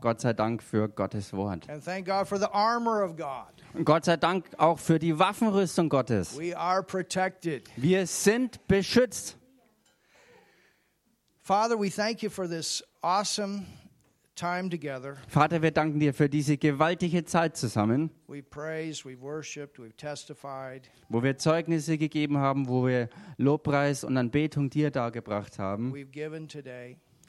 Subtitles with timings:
[0.00, 1.68] Gott sei Dank für Gottes Wort.
[1.68, 3.46] And thank God for the armor of God.
[3.74, 6.38] Und Gott sei Dank auch für die Waffenrüstung Gottes.
[6.38, 7.68] We are protected.
[7.76, 9.36] Wir sind beschützt.
[11.42, 13.64] Father, we thank you for this awesome
[14.34, 15.16] time together.
[15.26, 20.88] Vater, wir danken dir für diese gewaltige Zeit zusammen, We praised, we've worshiped, we've testified.
[21.08, 25.92] wo wir Zeugnisse gegeben haben, wo wir Lobpreis und Anbetung dir dargebracht haben.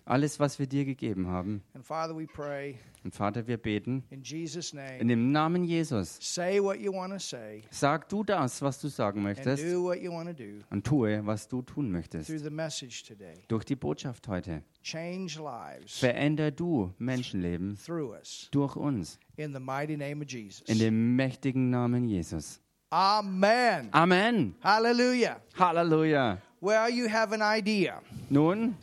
[0.10, 1.62] Alles, was wir dir gegeben haben.
[1.76, 5.06] And Father, we pray Und Vater, wir beten in Jesus' in name.
[5.06, 6.18] dem Namen Jesus.
[6.20, 11.22] Say what you want to say Sag du das, was du sagen möchtest und tue,
[11.26, 12.28] was du tun möchtest.
[12.28, 13.36] through the message today.
[13.48, 14.64] Durch die Botschaft heute.
[14.82, 19.20] Change lives Veränder du Menschenleben through us durch uns.
[19.38, 20.62] in the mighty name of Jesus.
[20.68, 22.60] In dem mächtigen Namen Jesus.
[22.92, 23.90] Amen.
[23.92, 24.56] Amen.
[24.64, 25.40] Hallelujah.
[25.56, 26.40] Halleluja.
[26.62, 28.02] Well, you have an idea.
[28.30, 28.76] Nun,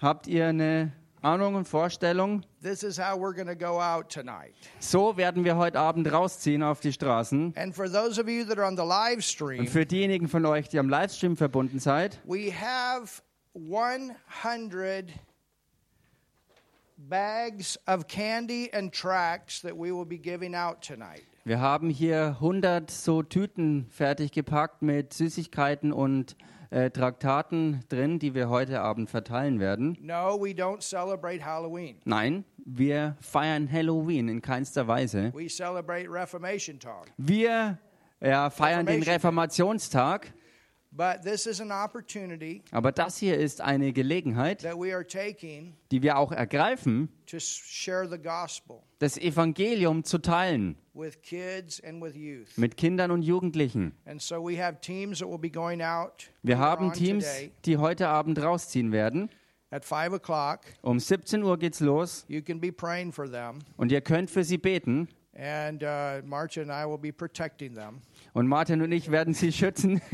[0.00, 2.42] habt ihr eine Ahnung und Vorstellung?
[2.62, 4.54] This is how we're going to go out tonight.
[4.78, 7.54] So werden wir heute Abend rausziehen auf die Straßen.
[7.56, 10.44] And for those of you that are on the live stream, Und für diejenigen von
[10.46, 13.22] euch, die am Livestream verbunden seid, we have
[13.54, 15.12] 100
[16.96, 21.22] bags of candy and tracts that we will be giving out tonight.
[21.44, 26.36] wir haben hier 100 so Tüten fertig gepackt mit Süßigkeiten und
[26.70, 29.98] äh, Traktaten drin, die wir heute Abend verteilen werden.
[30.00, 31.96] No, we don't celebrate Halloween.
[32.04, 35.32] Nein, wir feiern Halloween in keinster Weise.
[35.34, 37.06] We celebrate Reformation Talk.
[37.16, 37.78] Wir
[38.20, 40.32] ja, feiern den Reformationstag,
[40.92, 45.76] But this is an opportunity aber das hier ist eine Gelegenheit, that we are taking
[45.92, 52.02] die wir auch ergreifen, to share the gospel das Evangelium zu teilen with kids and
[52.02, 52.56] with youth.
[52.56, 53.92] mit Kindern und Jugendlichen.
[54.04, 57.26] And so we have teams that will be going out Wir haben Teams,
[57.64, 59.30] die heute Abend rausziehen werden.
[59.70, 60.60] at 5 o'clock.
[60.82, 63.60] Um 17 Uhr geht's los You can be praying for them.
[63.76, 65.08] und ihr könnt für sie beten.
[65.34, 68.02] And uh, Marcia and I will be protecting them.
[68.34, 70.02] Und Martin und ich werden sie schützen.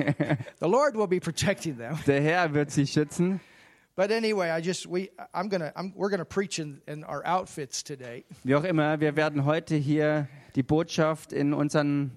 [0.60, 1.98] The Lord will be protecting them.
[2.06, 3.40] Der Herr wird sie schützen.
[3.96, 7.82] But anyway, I just we I'm gonna I'm, we're gonna preach in, in our outfits
[7.82, 8.26] today.
[8.44, 12.10] Wie auch immer, wir werden heute hier die Botschaft in unseren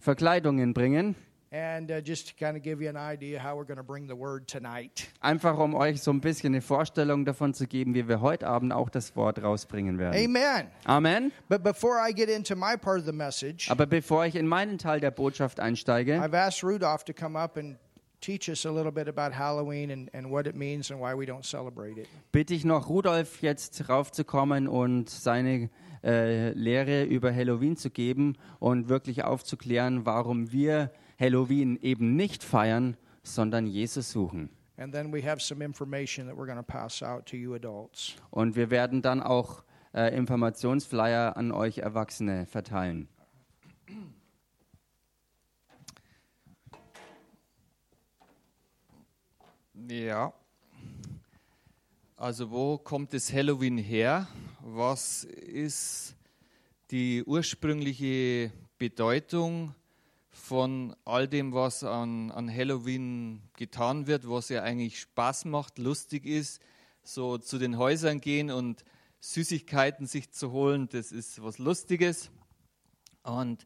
[0.00, 1.14] Verkleidungen bringen.
[1.52, 4.08] And uh, just to kind of give you an idea how we're going to bring
[4.08, 5.08] the word tonight.
[5.20, 8.72] Einfach um euch so ein bisschen eine Vorstellung davon zu geben, wie wir heute Abend
[8.72, 10.16] auch das Wort rausbringen werden.
[10.16, 10.68] Amen.
[10.84, 11.32] Amen.
[11.48, 14.78] But before I get into my part of the message, Aber bevor ich in meinen
[14.78, 17.76] Teil der Botschaft einsteige, I've asked Rudolph to come up and
[18.20, 21.24] teach us a little bit about Halloween and, and what it means and why we
[21.26, 22.08] don't celebrate it.
[22.32, 25.70] bitte ich noch Rudolf jetzt raufzukommen und seine
[26.02, 32.96] äh, Lehre über Halloween zu geben und wirklich aufzuklären, warum wir Halloween eben nicht feiern,
[33.22, 34.50] sondern Jesus suchen.
[34.78, 38.14] And then we have some information that we're going to pass out to you adults.
[38.30, 43.08] Und wir werden dann auch äh, Informationsflyer an euch Erwachsene verteilen.
[49.88, 50.32] Ja.
[52.16, 54.28] Also wo kommt das Halloween her?
[54.60, 56.16] Was ist
[56.90, 59.74] die ursprüngliche Bedeutung
[60.30, 66.26] von all dem, was an, an Halloween getan wird, was ja eigentlich Spaß macht, lustig
[66.26, 66.60] ist,
[67.02, 68.84] so zu den Häusern gehen und
[69.20, 72.30] Süßigkeiten sich zu holen, das ist was Lustiges.
[73.22, 73.64] Und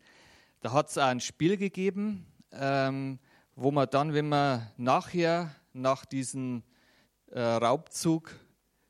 [0.61, 3.19] da hat es auch ein Spiel gegeben, ähm,
[3.57, 6.63] wo man dann, wenn man nachher, nach diesem
[7.31, 8.35] äh, Raubzug,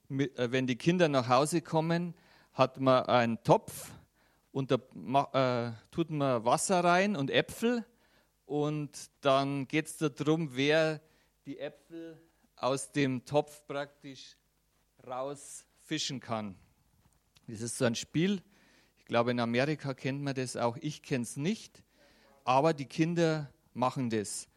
[0.09, 2.15] mit, äh, wenn die Kinder nach Hause kommen,
[2.53, 3.91] hat man einen Topf
[4.53, 4.77] und da
[5.67, 7.84] äh, tut man Wasser rein und Äpfel
[8.47, 11.00] und dann geht es darum, wer
[11.47, 12.21] die Äpfel
[12.56, 14.37] aus dem Topf praktisch
[15.06, 16.56] rausfischen kann.
[17.47, 18.43] Das ist so ein Spiel.
[18.99, 20.77] Ich glaube, in Amerika kennt man das auch.
[20.78, 21.83] Ich kenne es nicht,
[22.44, 24.49] aber die Kinder machen das.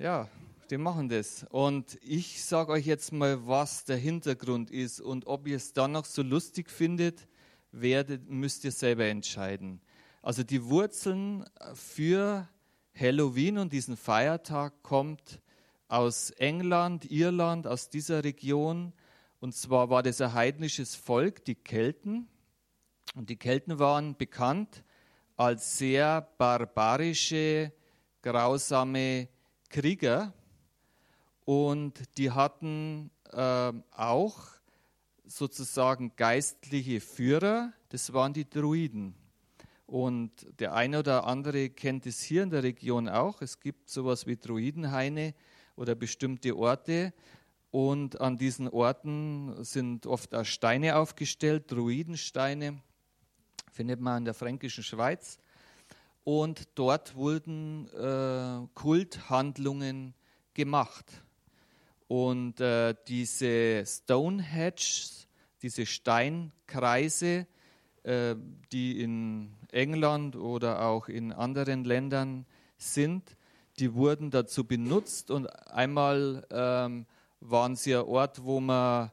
[0.00, 0.28] Ja,
[0.70, 1.44] die machen das.
[1.50, 5.90] Und ich sage euch jetzt mal, was der Hintergrund ist und ob ihr es dann
[5.90, 7.26] noch so lustig findet,
[7.72, 9.80] werdet, müsst ihr selber entscheiden.
[10.22, 12.48] Also die Wurzeln für
[12.94, 15.40] Halloween und diesen Feiertag kommt
[15.88, 18.92] aus England, Irland, aus dieser Region.
[19.40, 22.28] Und zwar war das ein heidnisches Volk, die Kelten.
[23.16, 24.84] Und die Kelten waren bekannt
[25.36, 27.72] als sehr barbarische,
[28.22, 29.28] grausame
[29.68, 30.32] Krieger.
[31.44, 34.38] Und die hatten äh, auch
[35.24, 39.14] sozusagen geistliche Führer, das waren die Druiden.
[39.86, 40.30] Und
[40.60, 43.40] der eine oder andere kennt es hier in der Region auch.
[43.40, 45.34] Es gibt sowas wie Druidenhaine
[45.76, 47.14] oder bestimmte Orte.
[47.70, 52.82] Und an diesen Orten sind oft auch Steine aufgestellt, Druidensteine,
[53.72, 55.38] findet man in der fränkischen Schweiz.
[56.28, 60.12] Und dort wurden äh, Kulthandlungen
[60.52, 61.06] gemacht.
[62.06, 64.74] Und äh, diese Stonehenge,
[65.62, 67.46] diese Steinkreise,
[68.02, 68.34] äh,
[68.72, 72.44] die in England oder auch in anderen Ländern
[72.76, 73.34] sind,
[73.78, 75.30] die wurden dazu benutzt.
[75.30, 77.06] Und einmal ähm,
[77.40, 79.10] waren sie ein Ort, wo man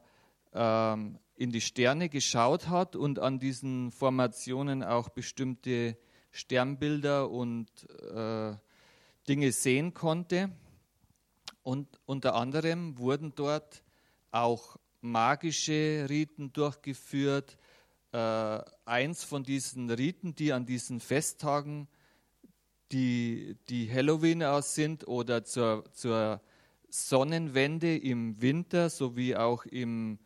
[0.52, 5.96] ähm, in die Sterne geschaut hat und an diesen Formationen auch bestimmte
[6.36, 7.68] Sternbilder und
[8.14, 8.54] äh,
[9.28, 10.50] Dinge sehen konnte.
[11.62, 13.82] Und unter anderem wurden dort
[14.30, 17.56] auch magische Riten durchgeführt.
[18.12, 21.88] Äh, eins von diesen Riten, die an diesen Festtagen,
[22.92, 26.40] die, die Halloween aus sind oder zur, zur
[26.88, 30.18] Sonnenwende im Winter sowie auch im,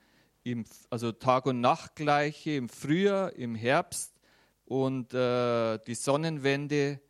[0.43, 4.20] im also Tag- und Nachtgleiche im Frühjahr, im Herbst
[4.71, 7.01] und äh, die Sonnenwende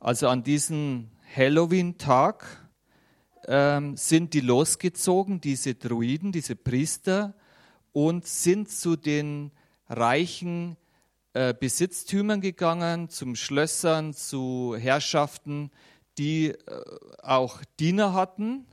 [0.00, 2.44] Also an diesem Halloween-Tag
[3.42, 7.34] äh, sind die losgezogen, diese Druiden, diese Priester,
[7.92, 9.52] und sind zu den
[9.88, 10.76] reichen
[11.32, 15.70] äh, Besitztümern gegangen, zum Schlössern, zu Herrschaften,
[16.18, 16.56] die äh,
[17.22, 18.66] auch Diener hatten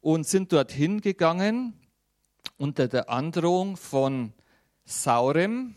[0.00, 1.74] und sind dorthin gegangen
[2.56, 4.32] unter der Androhung von
[4.84, 5.74] Saurem,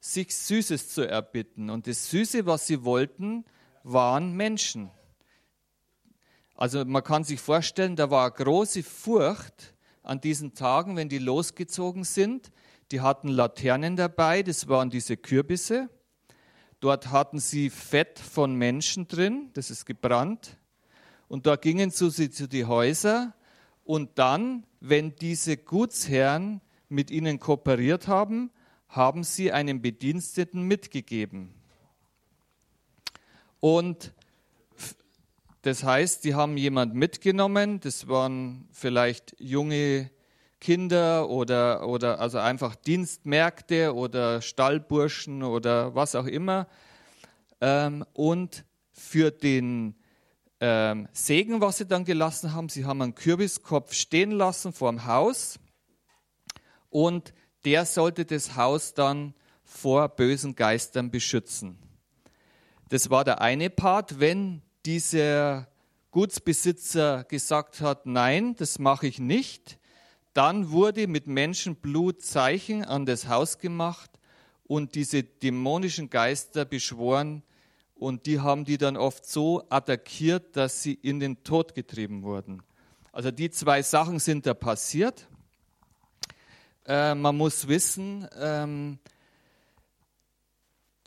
[0.00, 1.70] sich Süßes zu erbitten.
[1.70, 3.44] Und das Süße, was sie wollten,
[3.82, 4.90] waren Menschen.
[6.54, 12.04] Also man kann sich vorstellen, da war große Furcht an diesen Tagen, wenn die losgezogen
[12.04, 12.50] sind.
[12.92, 15.90] Die hatten Laternen dabei, das waren diese Kürbisse.
[16.80, 20.56] Dort hatten sie Fett von Menschen drin, das ist gebrannt.
[21.28, 23.34] Und da gingen sie zu die Häuser.
[23.84, 28.50] Und dann, wenn diese Gutsherren mit ihnen kooperiert haben,
[28.88, 31.54] haben sie einem Bediensteten mitgegeben.
[33.60, 34.12] Und
[35.62, 40.10] das heißt, die haben jemand mitgenommen, das waren vielleicht junge
[40.60, 46.68] Kinder oder, oder also einfach Dienstmärkte oder Stallburschen oder was auch immer.
[47.60, 49.96] Ähm, und für den
[50.60, 55.04] ähm, Segen, was sie dann gelassen haben, sie haben einen Kürbiskopf stehen lassen vor dem
[55.04, 55.58] Haus
[56.96, 57.34] und
[57.66, 59.34] der sollte das Haus dann
[59.64, 61.76] vor bösen Geistern beschützen.
[62.88, 65.68] Das war der eine Part, wenn dieser
[66.10, 69.78] Gutsbesitzer gesagt hat, nein, das mache ich nicht,
[70.32, 74.10] dann wurde mit Menschenblut Zeichen an das Haus gemacht
[74.64, 77.42] und diese dämonischen Geister beschworen
[77.94, 82.62] und die haben die dann oft so attackiert, dass sie in den Tod getrieben wurden.
[83.12, 85.28] Also die zwei Sachen sind da passiert.
[86.86, 89.00] Äh, man muss wissen, ähm,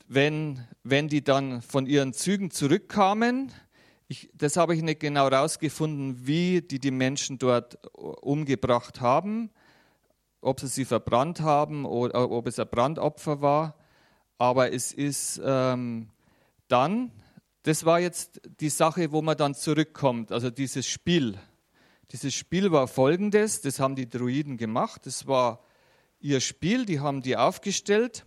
[0.08, 3.54] wenn, wenn die dann von ihren Zügen zurückkamen,
[4.10, 9.52] ich, das habe ich nicht genau herausgefunden, wie die die Menschen dort umgebracht haben,
[10.42, 13.76] ob sie sie verbrannt haben oder ob es ein Brandopfer war.
[14.38, 16.10] Aber es ist ähm,
[16.68, 17.12] dann,
[17.64, 21.38] das war jetzt die Sache, wo man dann zurückkommt, also dieses Spiel.
[22.12, 25.64] Dieses Spiel war folgendes, das haben die Druiden gemacht, das war
[26.20, 28.26] ihr Spiel, die haben die aufgestellt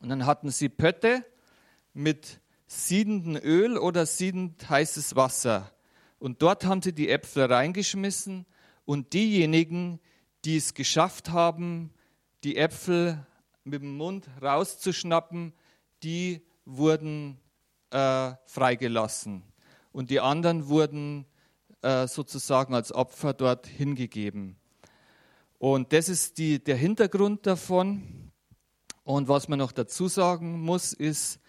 [0.00, 1.24] und dann hatten sie Pötte
[1.94, 5.72] mit siedendem Öl oder siedend heißes Wasser.
[6.18, 8.46] Und dort haben sie die Äpfel reingeschmissen
[8.84, 10.00] und diejenigen,
[10.44, 11.92] die es geschafft haben,
[12.44, 13.26] die Äpfel
[13.64, 15.52] mit dem Mund rauszuschnappen,
[16.02, 17.40] die wurden
[17.90, 19.42] äh, freigelassen.
[19.92, 21.26] Und die anderen wurden
[21.82, 24.57] äh, sozusagen als Opfer dort hingegeben.
[25.58, 28.30] Und das ist die, der Hintergrund davon.
[29.04, 31.40] Und was man noch dazu sagen muss, ist,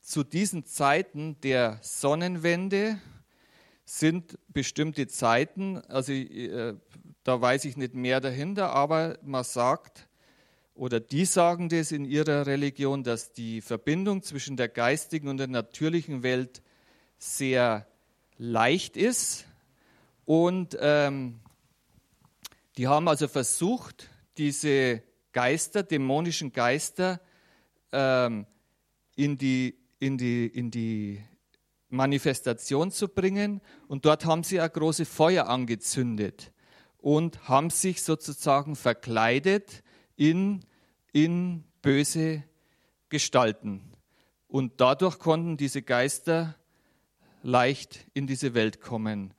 [0.00, 2.98] zu diesen Zeiten der Sonnenwende
[3.84, 6.76] sind bestimmte Zeiten, also äh,
[7.24, 10.08] da weiß ich nicht mehr dahinter, aber man sagt,
[10.74, 15.48] oder die sagen das in ihrer Religion, dass die Verbindung zwischen der geistigen und der
[15.48, 16.62] natürlichen Welt
[17.18, 17.86] sehr
[18.36, 19.44] leicht ist.
[20.24, 21.40] Und ähm,
[22.78, 24.08] die haben also versucht,
[24.38, 27.20] diese Geister, dämonischen Geister,
[27.90, 28.46] ähm,
[29.16, 31.20] in, die, in, die, in die
[31.88, 33.60] Manifestation zu bringen.
[33.88, 36.52] Und dort haben sie ein großes Feuer angezündet
[36.98, 39.82] und haben sich sozusagen verkleidet
[40.14, 40.60] in,
[41.12, 42.44] in böse
[43.08, 43.90] Gestalten.
[44.46, 46.54] Und dadurch konnten diese Geister
[47.42, 49.34] leicht in diese Welt kommen.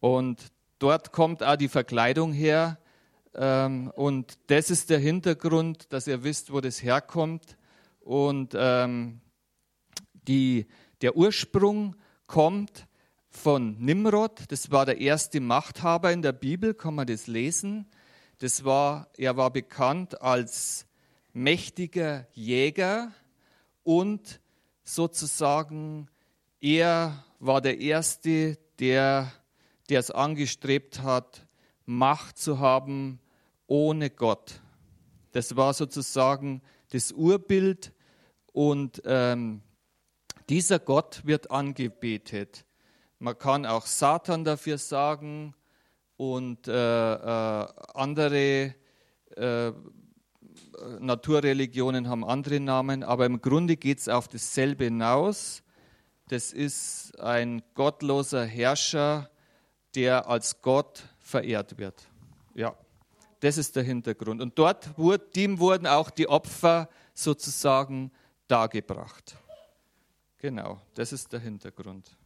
[0.00, 2.78] Und dort kommt auch die Verkleidung her.
[3.34, 7.56] Ähm, und das ist der Hintergrund, dass ihr wisst, wo das herkommt.
[8.00, 9.20] Und ähm,
[10.28, 10.66] die,
[11.02, 12.86] der Ursprung kommt
[13.28, 14.44] von Nimrod.
[14.48, 17.86] Das war der erste Machthaber in der Bibel, kann man das lesen.
[18.38, 20.86] Das war, er war bekannt als
[21.32, 23.12] mächtiger Jäger
[23.82, 24.40] und
[24.84, 26.08] sozusagen
[26.60, 29.32] er war der Erste, der,
[29.88, 31.46] der es angestrebt hat,
[31.84, 33.20] Macht zu haben
[33.66, 34.60] ohne Gott.
[35.32, 37.92] Das war sozusagen das Urbild
[38.52, 39.62] und ähm,
[40.48, 42.64] dieser Gott wird angebetet.
[43.18, 45.54] Man kann auch Satan dafür sagen
[46.16, 48.74] und äh, äh, andere
[49.36, 49.72] äh,
[51.00, 55.62] Naturreligionen haben andere Namen, aber im Grunde geht es auf dasselbe hinaus.
[56.28, 59.30] Das ist ein gottloser Herrscher,
[59.96, 62.06] der als Gott verehrt wird.
[62.54, 62.76] Ja,
[63.40, 64.40] das ist der Hintergrund.
[64.40, 64.90] Und dort
[65.34, 68.12] dem wurden auch die Opfer sozusagen
[68.46, 69.36] dargebracht.
[70.38, 72.16] Genau, das ist der Hintergrund.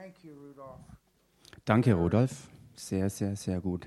[0.00, 0.80] Thank you, Rudolph.
[1.66, 2.48] Danke, Rudolf.
[2.74, 3.86] Sehr, sehr, sehr gut.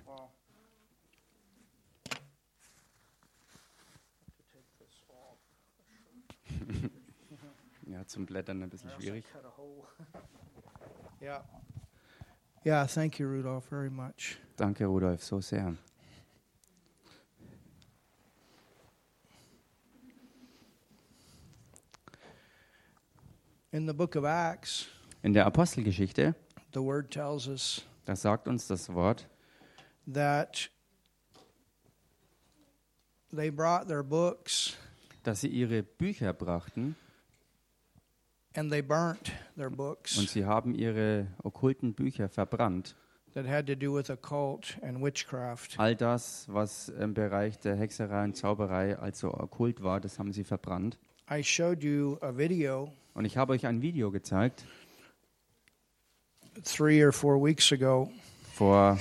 [7.88, 9.26] ja, zum Blättern ein bisschen schwierig.
[9.34, 9.88] Cut a hole.
[11.20, 11.44] yeah.
[12.64, 14.38] Yeah, thank you, Rudolph, very much.
[14.56, 15.76] Danke, Rudolf, so sehr.
[23.72, 24.93] In the book of Acts,
[25.24, 26.36] In der Apostelgeschichte,
[26.74, 29.30] the word tells us da sagt uns das Wort,
[30.06, 30.70] dass
[35.40, 36.98] sie ihre Bücher brachten
[38.58, 42.98] und books sie haben ihre okkulten Bücher verbrannt.
[45.78, 50.44] All das, was im Bereich der Hexerei und Zauberei also okkult war, das haben sie
[50.44, 51.00] verbrannt.
[53.16, 54.66] Und ich habe euch ein Video gezeigt
[56.64, 58.10] three or four weeks ago
[58.54, 58.98] vor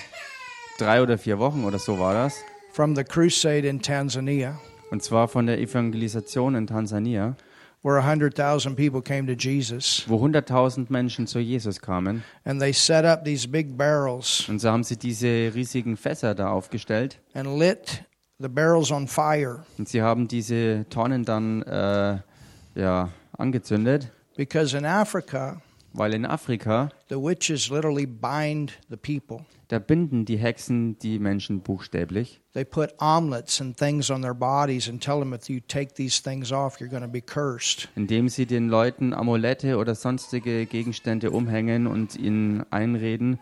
[0.79, 2.35] drei oder vier Wochen oder so war das.
[2.73, 4.59] from the crusade in Tanzania,
[4.91, 7.37] Und zwar von der Evangelisation in Tansania,
[7.83, 10.05] where 100,000 people came to Jesus.
[10.07, 12.23] wo 100.000 Menschen zu Jesus kamen.
[12.45, 16.51] And they set up these big barrels Und so haben sie diese riesigen Fässer da
[16.51, 17.19] aufgestellt.
[17.35, 18.05] and lit
[18.39, 22.19] the barrels on fire Und sie haben diese Tonnen dann äh,
[22.75, 25.61] ja, angezündet, because in Africa,
[25.93, 29.45] weil in Afrika, the witches literally bind the people.
[29.69, 32.41] da binden die Hexen die Menschen buchstäblich.
[32.53, 36.23] They put omelets and things on their bodies and tell them if you take these
[36.23, 37.89] things off, you're going to be cursed.
[37.97, 43.39] indem sie den Leuten Amulette oder sonstige Gegenstände umhängen und ihnen einreden,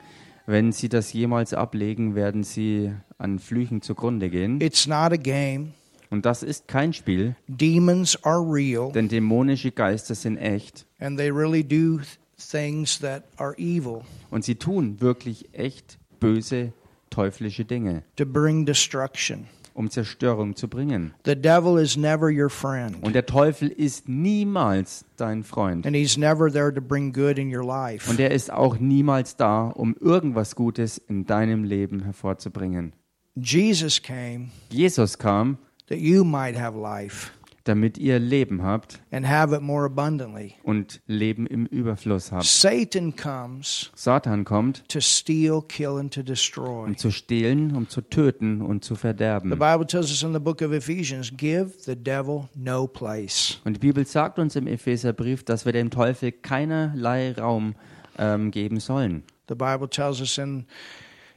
[0.46, 4.60] wenn sie das jemals ablegen, werden sie an Flüchen zugrunde gehen.
[4.60, 5.72] It's not a game.
[6.10, 11.30] Und das ist kein Spiel, Demons are real denn dämonische Geister sind echt and they
[11.30, 12.00] really do
[12.40, 16.72] things that are evil und sie tun wirklich echt böse,
[17.10, 19.46] teuflische Dinge, to bring destruction.
[19.72, 21.14] um Zerstörung zu bringen.
[21.24, 25.86] The devil is never your friend, Und der Teufel ist niemals dein Freund.
[25.86, 28.10] and he's never there to bring good in your life.
[28.10, 32.92] Und er ist auch niemals da, um irgendwas Gutes in deinem Leben hervorzubringen.
[33.36, 35.56] Jesus came Jesus kam,
[35.88, 37.30] that you might have life
[37.64, 40.54] damit ihr Leben habt and have it more abundantly.
[40.62, 42.44] und Leben im Überfluss habt.
[42.44, 46.86] Satan comes Satan kommt, to steal, kill, and to destroy.
[46.86, 49.50] um zu stehlen, um zu töten und zu The verderben.
[49.50, 53.58] Bible tells us in the book of Ephesians give the devil no place.
[53.64, 57.74] Und die Bibel sagt uns im Epheserbrief, dass wir dem Teufel keinerlei Raum
[58.18, 59.22] ähm, geben sollen.
[59.48, 60.66] The Bible tells us in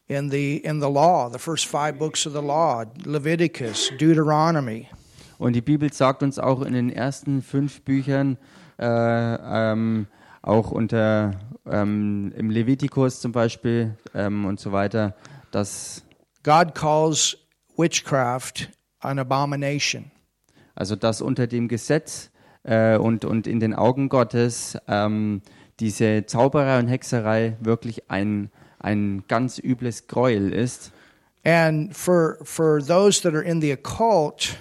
[0.08, 4.88] in the in the law, the first five books of the law, Leviticus, Deuteronomy,
[5.38, 8.38] Und die Bibel sagt uns auch in den ersten fünf Büchern,
[8.80, 10.08] äh, ähm,
[10.42, 11.32] auch unter
[11.66, 15.16] ähm, im Levitikus zum Beispiel ähm, und so weiter,
[15.52, 16.04] dass
[16.44, 17.38] God calls
[17.78, 20.12] witchcraft an abomination.
[20.75, 22.32] also dass unter dem Gesetz
[22.63, 25.42] äh, und, und in den Augen Gottes ähm,
[25.80, 28.50] diese Zauberei und Hexerei wirklich ein,
[28.80, 30.92] ein ganz übles Gräuel ist.
[31.46, 34.56] And for for those that are in the occult,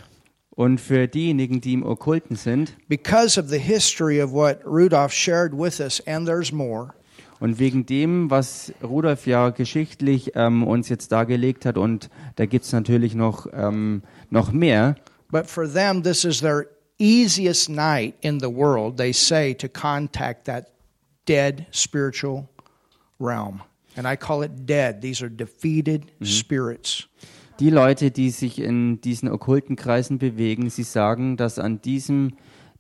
[0.55, 5.53] Und für diejenigen, die im Okkulten sind because of the history of what Rudolph shared
[5.53, 6.93] with us, and there's more,
[7.41, 12.67] und wegen dem, was Rudolf ja geschichtlich ähm, uns jetzt dargelegt hat, und da gibt
[12.67, 14.97] es natürlich noch, ähm, noch mehr,
[15.31, 16.67] but for them, this is their
[16.99, 20.67] easiest night in the world, they say, to contact that
[21.25, 22.49] dead spiritual
[23.19, 23.63] realm.
[23.97, 25.03] And I call it dead.
[25.03, 27.07] These are defeated spirits.
[27.61, 32.33] Die Leute, die sich in diesen okkulten Kreisen bewegen, sie sagen, dass an diesem,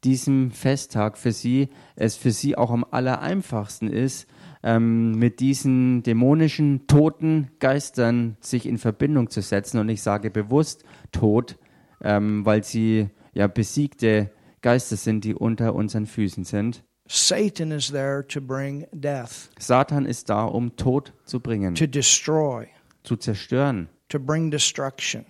[0.04, 4.26] diesem Festtag für sie es für sie auch am allereinfachsten ist,
[4.62, 9.78] ähm, mit diesen dämonischen, toten Geistern sich in Verbindung zu setzen.
[9.78, 11.58] Und ich sage bewusst tot,
[12.02, 16.84] ähm, weil sie ja besiegte Geister sind, die unter unseren Füßen sind.
[17.08, 22.68] Satan is there to bring death, Satan ist da, um Tod zu bringen, to destroy,
[23.02, 25.24] zu zerstören, to bring destruction.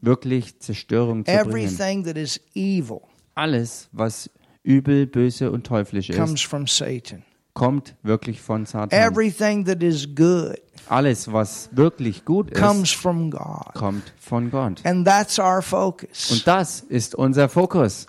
[0.00, 1.48] wirklich Zerstörung zu bringen.
[1.48, 3.02] Everything that is evil
[3.34, 4.30] Alles, was
[4.64, 7.24] übel, böse und teuflisch comes ist, from Satan.
[7.54, 8.90] kommt wirklich von Satan.
[8.90, 10.56] Everything that is good
[10.88, 13.74] Alles, was wirklich gut comes ist, from God.
[13.74, 14.84] kommt von Gott.
[14.84, 16.30] And that's our focus.
[16.30, 18.06] Und das ist unser Fokus.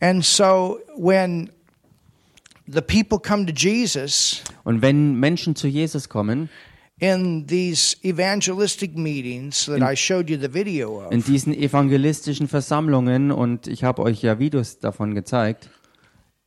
[0.00, 1.50] And so when
[2.66, 6.48] the people come to Jesus Und wenn Menschen zu Jesus kommen,
[7.00, 13.32] in these evangelistic meetings that I showed you the video in of, diesen evangelistischen Versammlungen,
[13.32, 15.70] und ich habe euch ja Videos davon gezeigt,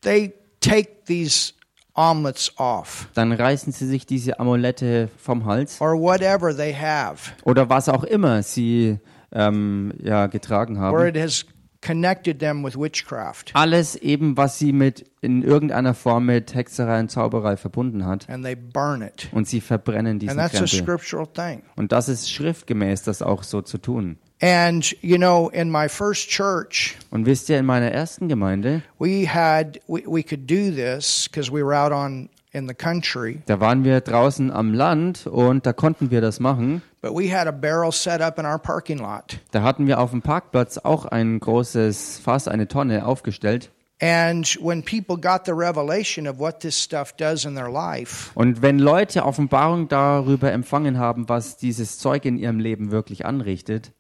[0.02, 1.54] they take these
[1.96, 3.08] omelets off.
[3.16, 8.04] dann reißen sie sich diese Amulette vom Hals or whatever they have, oder was auch
[8.04, 9.00] immer sie
[9.32, 11.08] ähm, ja, getragen where haben.
[11.08, 11.46] it has
[11.84, 13.52] connected them with witchcraft.
[13.54, 18.30] Alles eben, was sie mit in irgendeiner Form mit Hexerei und Zauberei verbunden hat.
[18.30, 19.30] And they burn it.
[19.32, 20.98] Und sie verbrennen diesen And that's a Krempel.
[20.98, 21.64] scriptural thing.
[21.76, 24.18] Und das ist schriftgemäß, das auch so zu tun.
[24.42, 29.26] And, you know, in my first church, Und wisst ihr, in meiner ersten Gemeinde, we
[29.26, 34.52] had, we, we could do this because we were out on, da waren wir draußen
[34.52, 36.82] am Land und da konnten wir das machen.
[37.02, 39.40] but we had a barrel set up in our parking lot.
[39.52, 43.72] Da hatten wir auf dem Parkplatz auch ein großes Fass, eine Tonne aufgestellt.
[44.02, 48.62] And when people got the revelation of what this stuff does in their life, Und
[48.62, 53.94] wenn Leute Offenbarung darüber empfangen haben, was dieses Zeug in ihrem Leben wirklich anrichtet,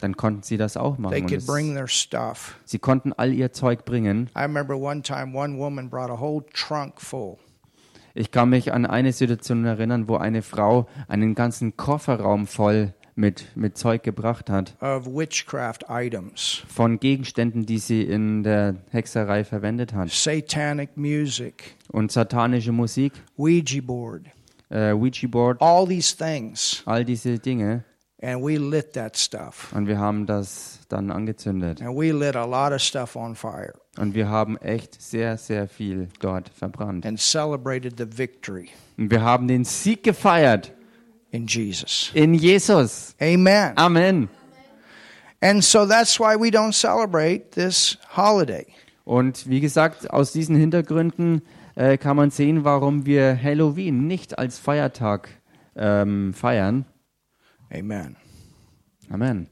[0.00, 1.26] they dann konnten sie das auch They machen.
[1.26, 2.56] Could es, bring their stuff.
[2.64, 4.28] sie konnten all ihr Zeug bringen.
[4.36, 7.36] I remember one time one woman brought a whole trunk full
[8.14, 13.54] Ich kann mich an eine Situation erinnern, wo eine Frau einen ganzen Kofferraum voll mit,
[13.54, 14.76] mit Zeug gebracht hat.
[14.80, 20.10] of witchcraft items, Von Gegenständen, die sie in der Hexerei verwendet hat.
[20.10, 24.22] satanic music, Und satanische Musik, Ouija board,
[24.70, 26.82] äh, Ouija-Board, all these things.
[26.86, 27.84] all diese Dinge.
[28.22, 29.72] And we lit that stuff.
[29.74, 31.80] Und wir haben das dann angezündet.
[31.80, 35.68] And we lit a lot of stuff on fire Und wir haben echt sehr, sehr
[35.68, 37.06] viel dort verbrannt.
[37.06, 40.72] and celebrated the victory Und wir haben den Sieg gefeiert
[41.30, 42.10] in Jesus.
[42.12, 43.14] in Jesus.
[43.20, 43.72] Amen.
[43.76, 44.28] Amen.
[45.40, 48.66] And so that's why we don't celebrate this holiday.
[49.04, 51.40] Und wie gesagt, aus diesen Hintergründen
[51.74, 55.30] äh, kann man sehen, warum wir Halloween nicht als Feiertag
[55.74, 56.84] ähm, feiern.
[57.72, 58.16] Amen.
[59.12, 59.48] Amen.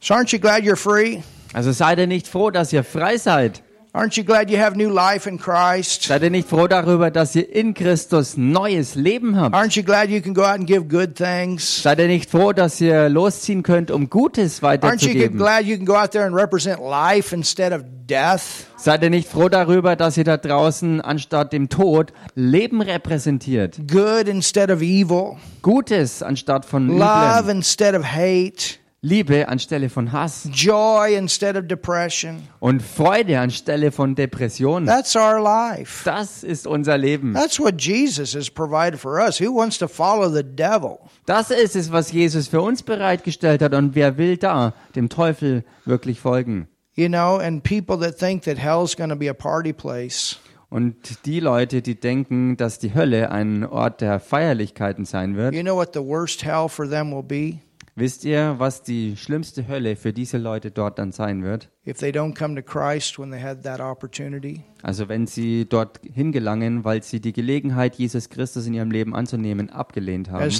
[0.00, 1.22] So aren't you glad you're free?
[1.54, 3.62] Also seid ihr nicht froh, dass ihr frei seid?
[3.96, 6.02] Aren't you glad you have new life in Christ?
[6.02, 9.54] Seid ihr nicht froh darüber, dass ihr in Christus neues Leben habt?
[9.54, 11.80] Aren't you glad you can go out and give good things?
[11.80, 15.38] Seid ihr nicht froh, dass ihr losziehen könnt, um Gutes Aren't you weiterzugeben?
[15.38, 18.66] glad you can go out there and represent life instead of death?
[18.76, 23.78] Seid ihr nicht froh darüber, dass ihr da draußen anstatt dem Tod Leben repräsentiert?
[23.88, 25.36] Good instead of evil?
[25.62, 27.58] Gutes anstatt von Love Üblem.
[27.58, 28.80] instead of hate?
[29.04, 30.48] Liebe anstelle von Hass.
[30.50, 32.48] Joy instead of depression?
[32.58, 34.86] Und Freude anstelle von Depression.
[34.86, 36.02] That's our life.
[36.06, 37.34] Das ist unser Leben.
[37.34, 39.38] That's what Jesus has provided for us.
[39.38, 41.00] Who wants to follow the devil?
[41.26, 43.74] Das ist es, was Jesus für uns bereitgestellt hat.
[43.74, 46.66] Und wer will da dem Teufel wirklich folgen?
[46.94, 50.38] You know, and people that think that hell's going to be a party place.
[50.70, 55.62] Und die Leute, die denken, dass die Hölle ein Ort der Feierlichkeiten sein wird, You
[55.62, 57.60] know what the worst hell for them will be?
[57.96, 61.70] Wisst ihr, was die schlimmste Hölle für diese Leute dort dann sein wird?
[61.86, 66.00] If they don't come to Christ when they had that opportunity, Also wenn sie dort
[66.12, 70.50] hingelangen, weil sie die Gelegenheit, Jesus Christus in ihrem Leben anzunehmen, abgelehnt haben,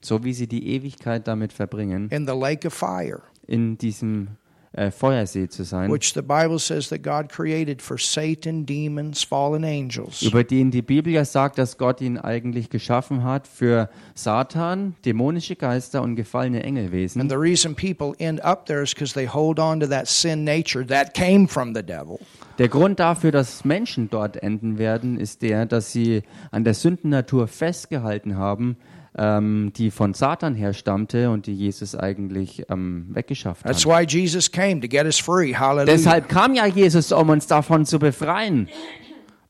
[0.00, 4.28] so wie sie die Ewigkeit damit verbringen, in the lake of fire, in diesem
[4.76, 9.64] äh, Feuersee zu sein, which the Bible says that God created for Satan, demons, fallen
[9.64, 10.22] angels.
[10.22, 15.56] über den die Bibel ja sagt, dass Gott ihn eigentlich geschaffen hat für Satan, dämonische
[15.56, 17.28] Geister und gefallene And Engelwesen.
[17.28, 20.86] the reason people end up there is because they hold on to that sin nature
[20.86, 22.18] that came from the devil.
[22.58, 27.48] Der Grund dafür, dass Menschen dort enden werden, ist der, dass sie an der Sündennatur
[27.48, 28.76] festgehalten haben,
[29.16, 33.92] ähm, die von Satan herstammte und die Jesus eigentlich ähm, weggeschafft That's hat.
[33.92, 35.54] why Jesus came to get us free.
[35.54, 35.86] Hallelujah.
[35.86, 38.68] Deshalb kam ja Jesus, um uns davon zu befreien.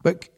[0.03, 0.31] But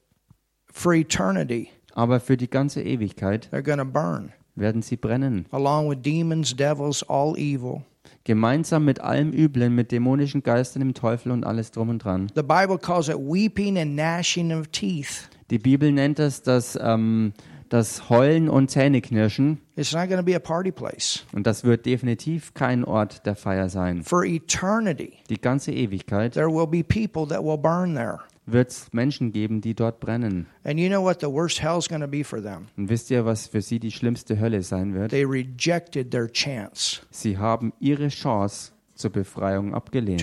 [0.72, 5.46] for eternity, Aber für die ganze Ewigkeit they're burn werden sie brennen.
[5.50, 7.82] along with demons, devils, all evil.
[8.24, 12.28] Gemeinsam mit allem Üblen, mit dämonischen Geistern, dem Teufel und alles drum und dran.
[12.34, 15.28] The Bible calls it weeping and gnashing of teeth.
[15.50, 17.32] Die Bibel nennt es das, ähm,
[17.68, 19.58] das Heulen und Zähneknirschen.
[19.76, 21.24] It's not going to be a party place.
[21.32, 24.02] Und das wird definitiv kein Ort der Feier sein.
[24.02, 28.18] For eternity, Die ganze Ewigkeit there will be people that will burn there.
[28.50, 30.46] wird es Menschen geben, die dort brennen.
[30.64, 32.68] And you know what the worst hell's going to be for them?
[32.76, 35.10] Und wisst ihr, was für sie die schlimmste Hölle sein wird?
[35.10, 40.20] They rejected their chance Sie haben ihre Chance zur Befreiung abgelehnt.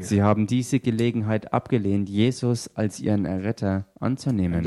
[0.00, 4.64] Sie haben diese Gelegenheit abgelehnt, Jesus als ihren Erretter anzunehmen.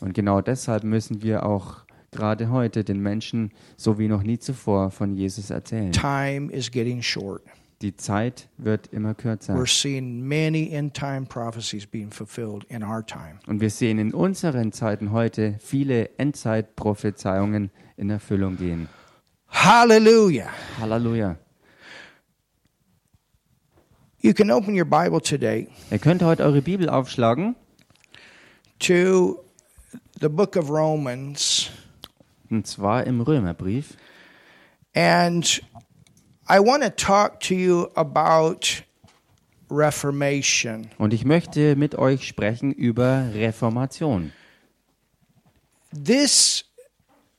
[0.00, 4.90] Und genau deshalb müssen wir auch gerade heute den Menschen so wie noch nie zuvor
[4.90, 5.92] von Jesus erzählen.
[5.92, 7.42] Time is getting short.
[7.82, 9.54] Die Zeit wird immer kürzer.
[9.54, 13.38] We're seeing many end time prophecies being fulfilled in our time.
[13.46, 18.88] Und wir sehen in unseren Zeiten heute viele Endzeitprophezeiungen in Erfüllung gehen.
[19.50, 20.50] Hallelujah.
[20.78, 21.36] Halleluja.
[24.22, 27.56] You can open your Bible today Ihr könnt heute eure Bibel aufschlagen,
[28.78, 29.42] to
[30.20, 31.70] the book of Romans.
[32.50, 33.96] und zwar im Römerbrief.
[34.94, 35.60] And
[36.48, 38.82] I want to talk to you about
[39.70, 40.88] Reformation.
[40.98, 44.32] Und ich möchte mit euch sprechen über Reformation.
[45.92, 46.64] This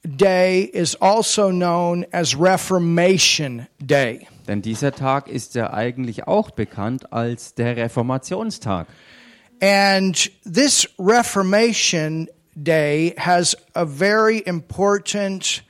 [0.04, 4.28] day is also known as Reformation Day.
[4.48, 8.88] Denn dieser Tag ist ja eigentlich auch bekannt als der Reformationstag.
[9.62, 15.64] And this Reformation Day has a very important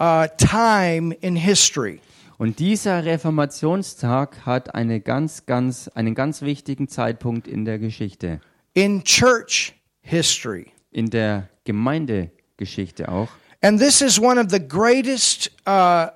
[0.00, 2.00] uh, time in history.
[2.38, 8.40] Und dieser Reformationstag hat eine ganz, ganz, einen ganz wichtigen Zeitpunkt in der Geschichte,
[8.74, 10.72] in church history.
[10.90, 13.28] in der Gemeindegeschichte auch.
[13.62, 16.08] And this is one of the greatest uh,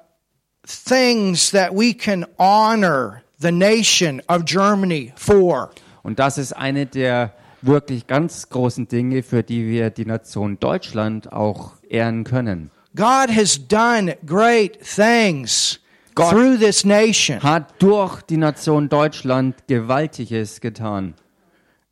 [0.67, 5.71] things that we can honor the nation of Germany for.
[6.03, 7.33] Und das ist eine der
[7.63, 12.71] wirklich ganz großen Dinge, für die wir die Nation Deutschland auch ehren können.
[12.95, 15.79] God has done great things
[16.15, 17.43] God- through this nation.
[17.43, 21.15] Hat durch die Nation Deutschland Gewaltiges getan.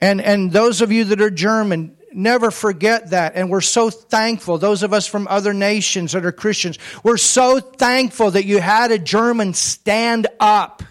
[0.00, 3.34] And and those of you that are German, never forget that.
[3.34, 4.58] And we're so thankful.
[4.58, 8.90] Those of us from other nations that are Christians, we're so thankful that you had
[8.92, 10.82] a German stand up.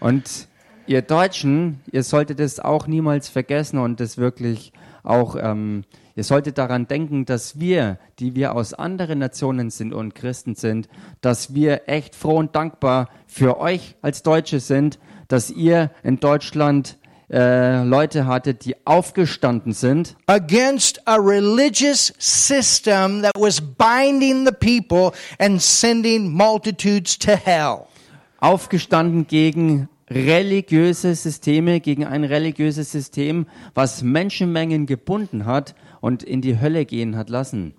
[0.00, 0.48] Und
[0.86, 5.84] ihr Deutschen, ihr solltet es auch niemals vergessen und es wirklich auch, ähm,
[6.16, 10.88] ihr solltet daran denken, dass wir, die wir aus anderen Nationen sind und Christen sind,
[11.20, 16.98] dass wir echt froh und dankbar für euch als Deutsche sind, dass ihr in Deutschland
[17.30, 25.12] äh, Leute hattet, die aufgestanden sind against a religious system that was binding the people
[25.38, 27.86] and sending multitudes to hell.
[28.40, 36.60] aufgestanden gegen religiöse Systeme, gegen ein religiöses System, was Menschenmengen gebunden hat und in die
[36.60, 37.74] Hölle gehen hat lassen.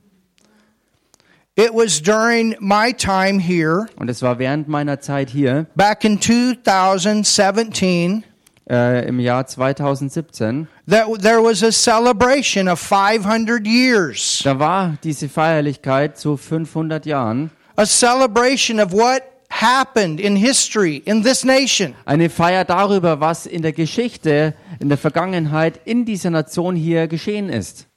[1.58, 6.22] It was during my time here, Und es war während meiner Zeit hier, back in
[6.22, 8.24] 2017,
[8.70, 14.42] äh, im Jahr 2017, that there was a celebration of 500 years.
[14.44, 21.24] da war diese Feierlichkeit zu 500 Jahren, A celebration of what happened in history in
[21.24, 21.96] this nation.
[22.06, 27.50] eine Feier darüber, was in der Geschichte, in der Vergangenheit in dieser Nation hier geschehen
[27.50, 27.88] ist.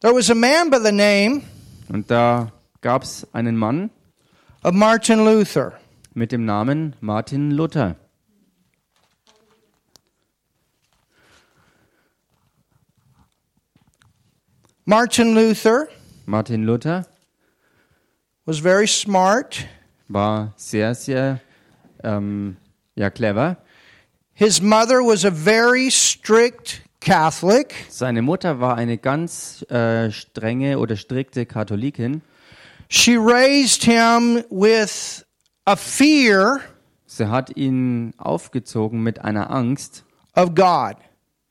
[0.00, 1.42] There was a man by the name
[1.88, 3.90] Und da gab es einen Mann
[4.62, 5.72] of Martin Luther.
[6.18, 7.94] Mit dem Namen Martin Luther.
[14.84, 15.86] Martin Luther
[16.26, 17.06] Martin Luther
[18.46, 19.66] was very smart.
[20.08, 21.40] war sehr, sehr
[22.02, 22.56] ähm,
[22.96, 23.58] ja, clever.
[24.32, 27.74] His mother was a very strict Catholic.
[27.90, 32.22] Seine Mutter war eine ganz äh, strenge oder strikte Katholikin.
[32.88, 35.24] She raised him with
[35.68, 36.60] a fear
[37.06, 40.04] Sie hat ihn aufgezogen mit einer Angst,
[40.34, 40.96] of God.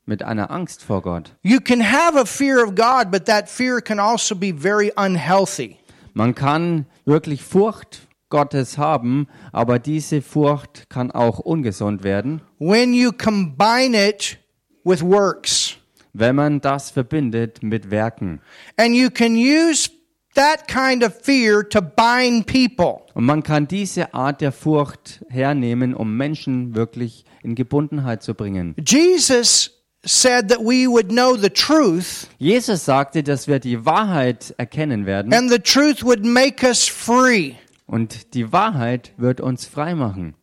[0.06, 1.36] mit einer Angst vor Gott.
[1.42, 5.76] You can have a fear of God, but that fear can also be very unhealthy.
[6.14, 13.12] Man kann wirklich Furcht Gottes haben, aber diese Furcht kann auch ungesund werden, When you
[13.12, 14.38] combine it
[14.84, 15.76] with works.
[16.12, 18.40] wenn man das verbindet mit Werken.
[18.76, 19.88] And you can use
[20.38, 23.02] that kind of fear to bind people.
[23.14, 28.74] Und man kann diese Art der Furcht hernehmen, um Menschen wirklich in Gebundenheit zu bringen.
[28.86, 29.70] Jesus
[30.04, 35.34] said that we would know the truth, Jesus sagte, dass wir die Wahrheit erkennen werden
[35.34, 37.54] and the truth would make us free.
[37.86, 40.34] und die Wahrheit wird uns frei machen.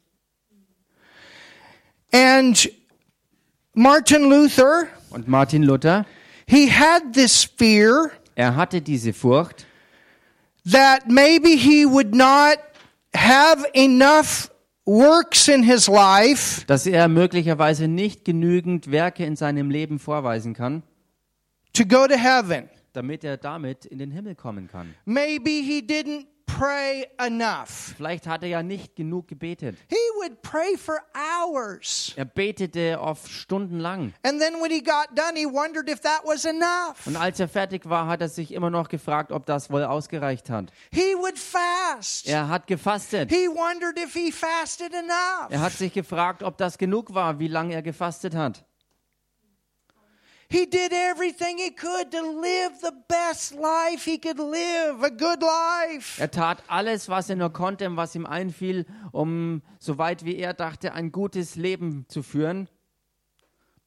[2.12, 2.70] And
[3.74, 6.06] Martin Luther, Und Martin Luther,
[6.48, 9.66] he had this fear er hatte diese Furcht,
[10.70, 12.58] that maybe he would not
[13.16, 14.52] have enough
[14.86, 20.84] works in his life dass er möglicherweise nicht genügend Werke in seinem Leben vorweisen kann,
[21.74, 22.70] to go to heaven.
[22.94, 24.96] damit er damit in den Himmel kommen kann.
[25.06, 27.94] Maybe he didn't pray enough.
[27.98, 29.76] Vielleicht hat er ja nicht genug gebetet.
[29.90, 32.14] He would pray for hours.
[32.16, 34.14] Er betete oft stundenlang.
[34.24, 37.06] And then when he got done, he wondered if that was enough.
[37.06, 40.50] Und als er fertig war, hat er sich immer noch gefragt, ob das wohl ausgereicht
[40.50, 40.72] hat.
[40.92, 42.28] He would fast.
[42.28, 43.30] Er hat gefastet.
[43.32, 45.62] He wondered if he fasted Er enough.
[45.64, 48.66] hat sich gefragt, ob das genug war, wie lange er gefastet hat.
[50.48, 55.42] He did everything he could to live the best life he could live, a good
[55.42, 56.22] life.
[56.22, 60.54] Er tat alles, was er nur konnte und was ihm einfiel, um, soweit wie er
[60.54, 62.68] dachte, ein gutes Leben zu führen.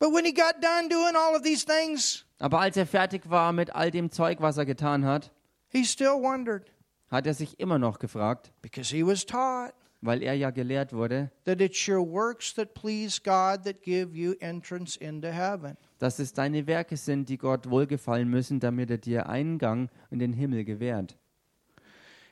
[0.00, 3.52] But when he got done doing all of these things, Aber als er fertig war
[3.52, 5.30] mit all dem Zeug, was er getan hat,
[5.68, 6.72] he still wondered
[7.10, 11.30] hat er sich immer noch gefragt, because he was taught weil er ja gelehrt wurde,
[11.44, 15.76] that it's your works that please God that give you entrance into heaven.
[15.98, 20.32] Dass es deine Werke sind, die Gott wohlgefallen müssen, damit er dir Eingang in den
[20.32, 21.16] Himmel gewährt.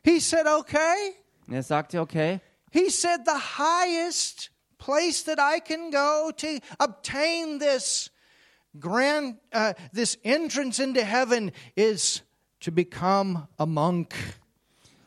[0.05, 1.15] He said, okay.
[1.49, 2.41] Er sagte, okay,
[2.73, 8.11] He said, the highest place that I can go to obtain this
[8.79, 12.23] grand, uh, this entrance into heaven is
[12.61, 14.15] to become a monk.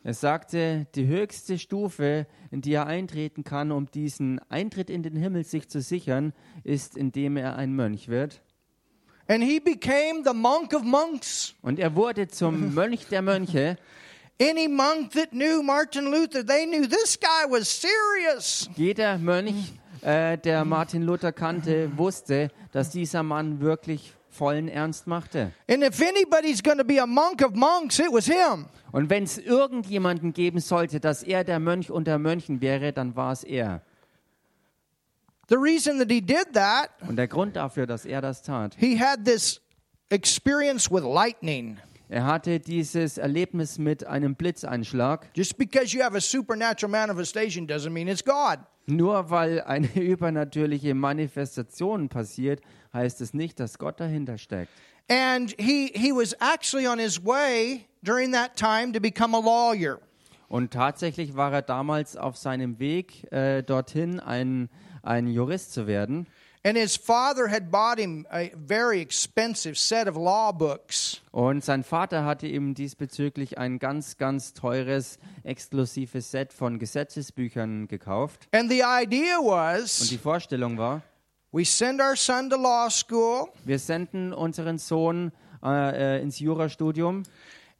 [0.02, 5.14] er sagte, die höchste Stufe, in die er eintreten kann, um diesen Eintritt in den
[5.14, 6.32] Himmel sich zu sichern,
[6.64, 8.42] ist, indem er ein Mönch wird.
[9.30, 11.54] And he became the monk of monks.
[11.62, 13.76] Und er wurde zum Mönch der Mönche.
[14.40, 18.68] Any monk that knew Martin Luther, they knew this guy was serious.
[18.74, 19.54] Jeder Mönch,
[20.02, 25.52] äh, der Martin Luther kannte, wusste, dass dieser Mann wirklich vollen Ernst machte.
[25.68, 28.66] And if anybody's going to be a monk of monks, it was him.
[28.90, 33.30] Und wenn es irgendjemanden geben sollte, dass er der Mönch unter Mönchen wäre, dann war
[33.30, 33.82] es er.
[35.50, 38.96] The reason that he did that, Und der Grund dafür, dass er das tat, he
[38.98, 39.60] had this
[40.10, 41.76] experience with lightning.
[42.08, 45.26] er hatte dieses Erlebnis mit einem Blitzeinschlag.
[45.34, 48.60] Just because you have a supernatural manifestation doesn't mean it's God.
[48.86, 52.60] Nur weil eine übernatürliche Manifestation passiert,
[52.92, 54.70] heißt es nicht, dass Gott dahinter steckt.
[55.08, 59.98] And he, he was actually on his way during that time to become a lawyer.
[60.48, 64.68] Und tatsächlich war er damals auf seinem Weg äh, dorthin, ein,
[65.02, 66.26] ein Jurist zu werden.
[66.62, 71.22] And his father had bought him a very expensive set of law books.
[71.32, 78.46] Und sein Vater hatte ihm diesbezüglich ein ganz, ganz teures, exklusives Set von Gesetzesbüchern gekauft.
[78.52, 81.02] And the idea Und was die Vorstellung war,
[81.50, 85.32] we send our son to law school wir senden unseren Sohn
[85.62, 87.22] äh, äh, ins Jurastudium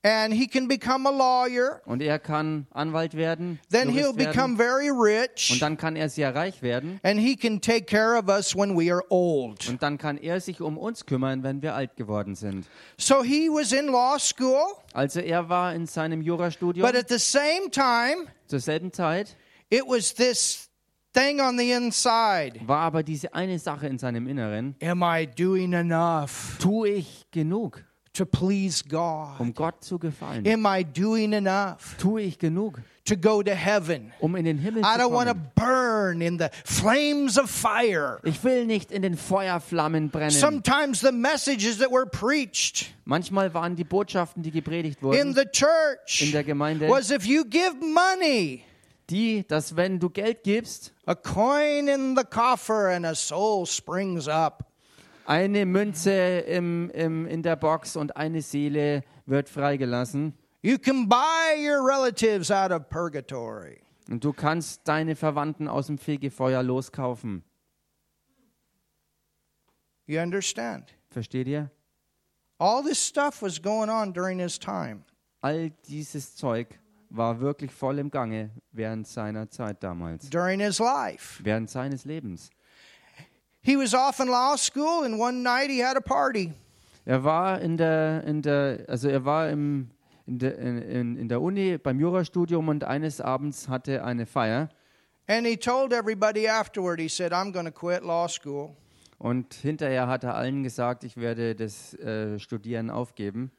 [0.03, 1.83] and he can become a lawyer.
[1.85, 5.97] und er kann Anwalt werden, Then Jurist he'll become werden very rich und dann kann
[5.97, 9.69] er sehr reich werden and he can take care of us when we are old.
[9.69, 12.67] und dann kann er sich um uns kümmern, wenn wir alt geworden sind.
[12.99, 14.61] So he was in law school,
[14.95, 19.37] Also er war in seinem Jurastudium but at the same time, zur selben Zeit,
[19.69, 20.69] it was this
[21.13, 22.61] thing on the inside.
[22.67, 27.85] war aber diese eine Sache in seinem Inneren, Am I doing enough tue ich genug?
[28.12, 29.38] To please God?
[29.40, 30.46] um Gott zu gefallen?
[30.46, 34.12] Am I doing enough Tue ich genug, to go to heaven?
[34.20, 38.20] um in den Himmel I zu don't want to burn in the flames of fire.
[38.25, 40.31] Ich will nicht in den Feuerflammen brennen.
[40.31, 45.44] Sometimes the messages that were preached Manchmal waren die Botschaften, die gepredigt in wurden, the
[45.46, 48.64] church in der Gemeinde, was if you give money,
[49.09, 54.29] die, dass wenn du Geld gibst, a coin in the coffer and a soul springs
[54.29, 54.70] up.
[55.31, 61.57] Eine Münze im, im, in der Box und eine Seele wird freigelassen You can buy
[61.57, 63.81] your relatives out of purgatory.
[64.11, 67.45] und du kannst deine Verwandten aus dem Fegefeuer loskaufen.
[70.07, 70.93] You understand?
[71.11, 71.71] Versteht ihr?
[72.59, 75.05] All this stuff was going on during his time.
[75.40, 81.43] All dieses Zeug war wirklich voll im Gange während seiner Zeit damals, during his life.
[81.45, 82.51] während seines Lebens.
[83.62, 86.53] He was off in law school, and one night he had a party.
[87.05, 89.90] Er war in der, in der, also er war im,
[90.27, 94.68] in, der, in, in, der Uni beim Jurastudium und eines Abends hatte eine Feier
[95.27, 98.77] And he told everybody afterward, he said, I'm going to quit law school.
[99.18, 103.51] und hinterher hat er allen gesagt, ich werde das äh, Studieren aufgeben.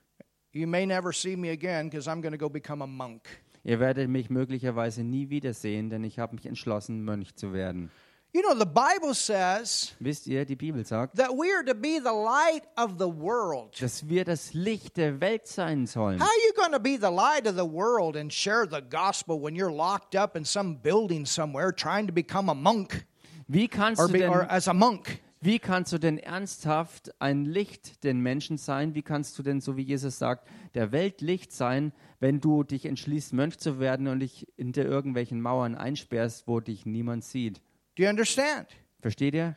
[0.53, 3.21] You may never see me again because I'm going to go become a monk.
[3.63, 7.91] Ihr werdet mich möglicherweise nie wiedersehen, denn ich habe mich entschlossen, Mönch zu werden.
[8.33, 11.99] You know, the Bible says Wisst ihr, die Bibel sagt, that we are to be
[11.99, 13.75] the light of the world.
[13.81, 16.17] dass wir das Licht der Welt sein sollen.
[16.17, 19.41] How are you going to be the light of the world and share the gospel
[19.41, 23.05] when you're locked up in some building somewhere trying to become a monk
[23.47, 25.19] Wie kannst or, du be, denn or as a monk?
[25.41, 28.95] Wie kannst du denn ernsthaft ein Licht den Menschen sein?
[28.95, 31.91] Wie kannst du denn, so wie Jesus sagt, der Welt Licht sein,
[32.21, 36.85] wenn du dich entschließt, Mönch zu werden und dich hinter irgendwelchen Mauern einsperrst, wo dich
[36.85, 37.59] niemand sieht?
[37.95, 38.67] Do you understand?
[39.01, 39.55] Versteht ihr?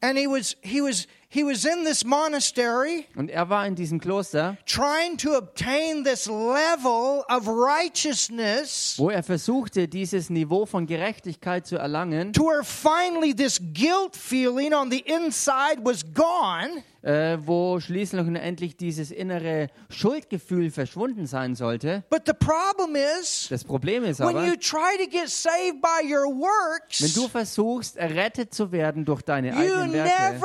[0.00, 3.98] And he was he was he was in this monastery Und er war in diesem
[4.00, 11.66] Kloster, trying to obtain this level of righteousness wo er versuchte, dieses Niveau von Gerechtigkeit
[11.66, 17.80] zu erlangen, to where finally this guilt feeling on the inside was gone äh, wo
[17.80, 22.04] schließlich und endlich dieses innere Schuldgefühl verschwunden sein sollte.
[22.10, 26.04] but the problem is Das Problem ist when aber, you try to get saved by
[26.04, 30.38] your wenn works du versuchst, errettet zu werden durch deine you eigenen Werke,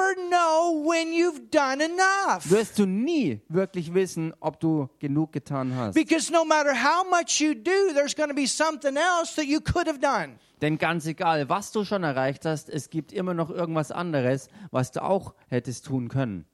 [0.68, 5.76] never know when you've done enough wirst du nie wirklich wissen, ob du genug getan
[5.76, 5.96] hast.
[5.96, 9.60] because no matter how much you do there's going to be something else that you
[9.60, 13.52] could have done Denn ganz egal, was du schon erreicht hast, es gibt immer noch
[13.52, 16.46] irgendwas anderes, was du auch hättest tun können.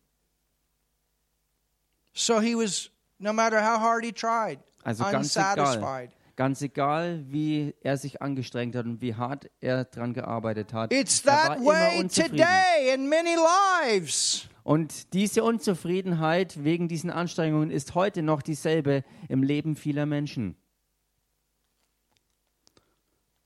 [2.13, 7.24] so he was no matter how hard he tried Also ganz egal, unsatisfied ganz egal,
[7.28, 10.91] wie er sich angestrengt hat und wie hart er dran gearbeitet hat.
[10.93, 12.38] It's er war that immer way unzufrieden.
[12.38, 14.48] today in many lives.
[14.63, 20.56] Und diese Unzufriedenheit wegen diesen Anstrengungen ist heute noch dieselbe im Leben vieler Menschen.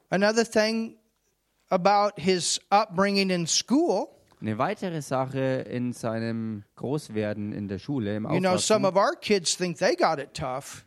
[0.09, 0.95] Another thing
[1.69, 4.07] about his upbringing in school,
[4.39, 8.85] Eine weitere Sache in seinem Großwerden in der Schule, im you know, some Aufwachsen.
[8.85, 10.85] of our kids think they got it tough.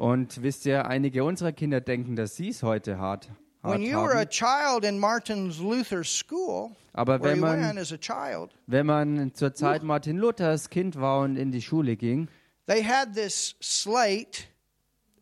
[0.00, 3.28] Und wisst ihr, einige unserer Kinder denken, dass sie es heute hart,
[3.62, 4.30] When you were a haben.
[4.30, 10.70] child in Martin Luther's school, Aber wenn man, child, wenn man zur Zeit Martin Luthers
[10.70, 12.28] Kind war und in die Schule ging,
[12.66, 14.44] they had this slate.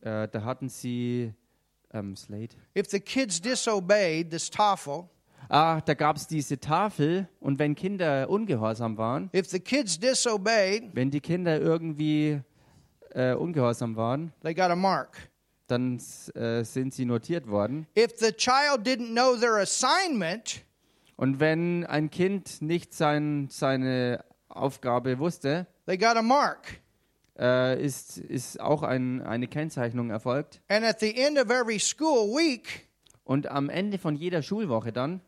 [0.02, 1.32] äh, da hatten sie
[1.92, 2.54] ähm, Slate.
[2.76, 5.08] If the kids disobeyed this TOEFL,
[5.48, 10.94] Ah, da gab es diese Tafel und wenn Kinder ungehorsam waren, if the kids disobeyed,
[10.94, 12.42] wenn die Kinder irgendwie
[13.14, 15.16] äh, ungehorsam waren, they got a mark.
[15.66, 15.98] dann
[16.34, 17.86] äh, sind sie notiert worden.
[17.96, 20.62] If the child didn't know their assignment,
[21.16, 26.80] Und wenn ein Kind nicht sein, seine Aufgabe wusste, they got a mark.
[27.38, 30.60] äh, ist, ist auch ein, eine Kennzeichnung erfolgt.
[30.68, 32.88] And at the end of every school week,
[33.24, 35.20] Und am Ende von jeder Schulwoche dann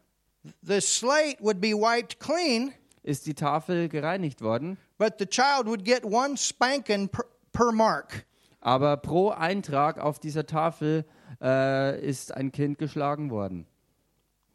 [0.63, 4.79] the slate would be wiped clean, ist die Tafel gereinigt worden.
[4.97, 8.27] but the child would get one spanking per, per mark.
[8.61, 11.05] Aber pro Eintrag auf dieser Tafel
[11.41, 13.67] äh, ist ein Kind geschlagen worden.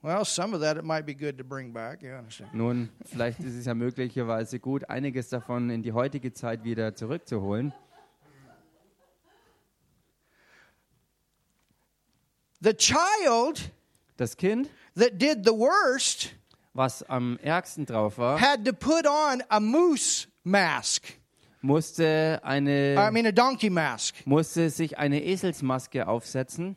[0.02, 2.04] Well, some of that it might be good to bring back.
[2.04, 2.54] You understand?
[2.54, 7.74] Nun, vielleicht ist es ja möglicherweise gut, einiges davon in die heutige Zeit wieder zurückzuholen.
[12.62, 13.72] The child
[14.18, 16.34] Das Kind, that did the worst
[16.74, 21.20] was am ärgsten drauf war, had to put on a moose mask.
[21.66, 24.16] Musste, I eine, mean, a donkey mask.
[24.26, 26.76] musste sich eine Eselsmaske aufsetzen.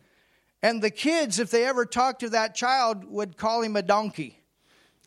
[0.61, 4.35] And the kids, if they ever talked to that child, would call him a donkey.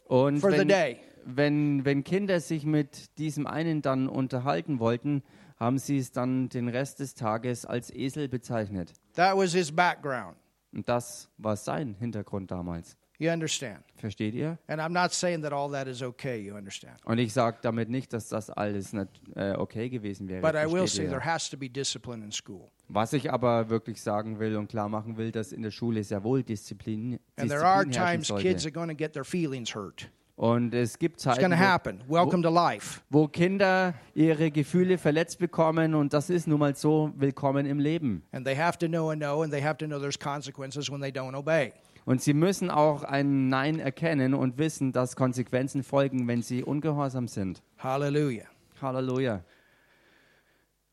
[0.06, 1.00] Und For the wenn, day.
[1.26, 5.24] wenn, wenn Kinder sich mit diesem einen dann unterhalten wollten,
[5.58, 8.94] haben sie es dann den Rest des Tages als Esel bezeichnet.
[9.16, 10.36] That was his background.
[10.74, 12.96] Und das war sein Hintergrund damals.
[13.22, 13.84] You understand?
[13.98, 14.58] Versteht ihr?
[14.68, 16.98] And I'm not saying that all that is okay, you understand?
[17.06, 20.42] Und ich sage damit nicht, dass das alles nicht, äh, okay gewesen wäre.
[20.42, 22.72] But I will say there has to be discipline in school.
[22.88, 26.24] Was ich aber wirklich sagen will und klar machen will, dass in der Schule sehr
[26.24, 28.68] wohl Disziplin, And there are Disziplin times kids sollte.
[28.70, 30.10] are going to get their feelings hurt.
[30.36, 32.02] Und es gibt It's going Zeiten, to wo, happen.
[32.08, 33.02] Welcome to life.
[33.12, 38.24] wo Kinder ihre Gefühle verletzt bekommen und das ist nun mal so willkommen im Leben.
[38.32, 41.00] And they have to know a no, and they have to know there's consequences when
[41.00, 41.72] they don't obey.
[42.06, 47.28] Und sie müssen auch ein Nein erkennen und wissen, dass Konsequenzen folgen, wenn sie ungehorsam
[47.28, 47.62] sind.
[47.78, 48.46] Hallelujah.
[48.82, 49.44] Halleluja.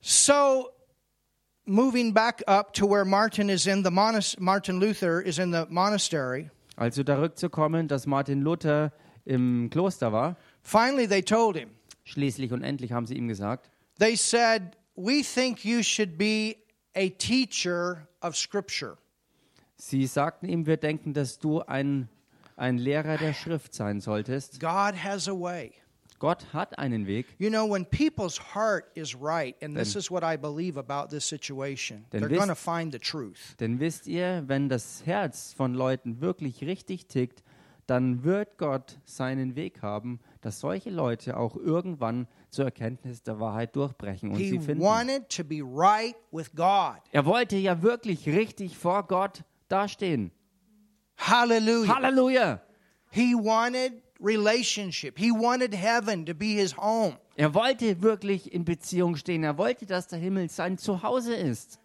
[0.00, 0.70] So,
[1.66, 5.64] moving back up to where Martin is in the monas- Martin Luther is in the
[5.68, 6.50] monastery.
[6.76, 8.92] Also zurückzukommen, dass Martin Luther
[9.24, 10.36] im Kloster war.
[10.62, 11.70] Finally, they told him.
[12.04, 16.56] Schließlich und endlich haben sie ihm gesagt, They said, "We think you should be
[16.94, 18.96] a teacher of Scripture."
[19.78, 22.08] Sie sagten ihm, wir denken, dass du ein,
[22.56, 24.60] ein Lehrer der Schrift sein solltest.
[24.60, 25.72] God has a way.
[26.18, 27.26] Gott hat einen Weg.
[27.38, 31.24] You know, when people's heart is right, and this is what I believe about this
[31.28, 33.54] situation, they're going to find the truth.
[33.60, 37.44] Denn wisst ihr, wenn das Herz von Leuten wirklich richtig tickt,
[37.86, 43.76] dann wird Gott seinen Weg haben, dass solche Leute auch irgendwann zur Erkenntnis der Wahrheit
[43.76, 44.82] durchbrechen und He sie finden.
[44.82, 46.96] wanted to be right with God.
[47.12, 50.30] Er wollte ja wirklich richtig vor Gott dastehen.
[51.16, 51.94] Hallelujah.
[51.94, 52.60] Halleluja!
[53.10, 55.18] He wanted relationship.
[55.18, 57.16] He wanted heaven to be his home.
[57.36, 59.44] Er wollte wirklich in Beziehung stehen.
[59.44, 61.78] Er wollte, dass der Himmel sein Zuhause ist.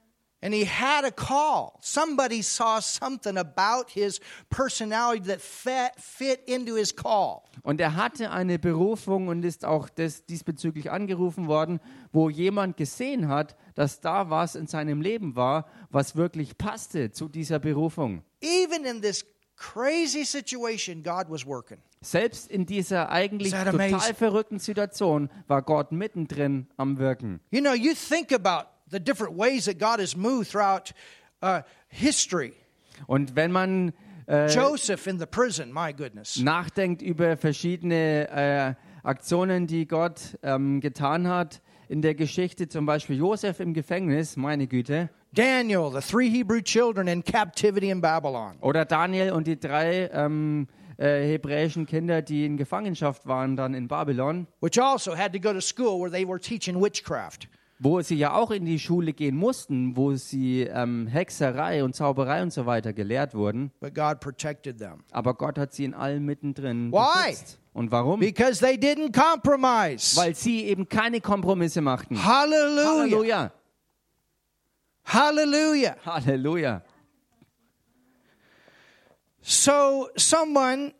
[0.44, 1.80] And he had a call.
[1.80, 4.20] Somebody saw something about his
[4.50, 7.44] personality that fit, into his call.
[7.62, 11.80] Und er hatte eine Berufung und ist auch des, diesbezüglich angerufen worden,
[12.12, 17.30] wo jemand gesehen hat, dass da was in seinem Leben war, was wirklich passte zu
[17.30, 18.22] dieser Berufung.
[18.42, 19.26] Even in this
[19.56, 21.78] crazy situation, God was working.
[22.02, 27.40] Selbst in dieser eigentlich total verrückten Situation war Gott mittendrin am Wirken.
[27.50, 30.94] You know, you think about the different ways that God has moved throughout
[31.42, 32.54] uh, history.
[33.08, 33.94] Und wenn man
[34.28, 36.38] äh, Joseph in the prison, my goodness.
[36.38, 38.74] nachdenkt über verschiedene äh,
[39.04, 44.68] Aktionen, die Gott ähm, getan hat in der Geschichte, zum Beispiel Josef im Gefängnis, meine
[44.68, 48.56] Güte, Daniel, the three Hebrew children in captivity in Babylon.
[48.62, 50.68] oder Daniel und die drei ähm,
[50.98, 55.52] äh, hebräischen Kinder, die in Gefangenschaft waren dann in Babylon, which also had to go
[55.52, 57.48] to school where they were teaching witchcraft.
[57.84, 62.42] Wo sie ja auch in die Schule gehen mussten, wo sie ähm, Hexerei und Zauberei
[62.42, 63.72] und so weiter gelehrt wurden.
[63.82, 67.32] But God protected them Aber Gott hat sie in allem mittendrin Why?
[67.32, 67.60] beschützt.
[67.74, 68.20] Und warum?
[68.20, 70.16] because they didn't compromise.
[70.16, 72.24] Weil sie eben keine Kompromisse machten.
[72.24, 73.52] Halleluja.
[75.06, 75.98] Hallelujah.
[76.06, 76.82] Halleluja.
[79.42, 80.94] So someone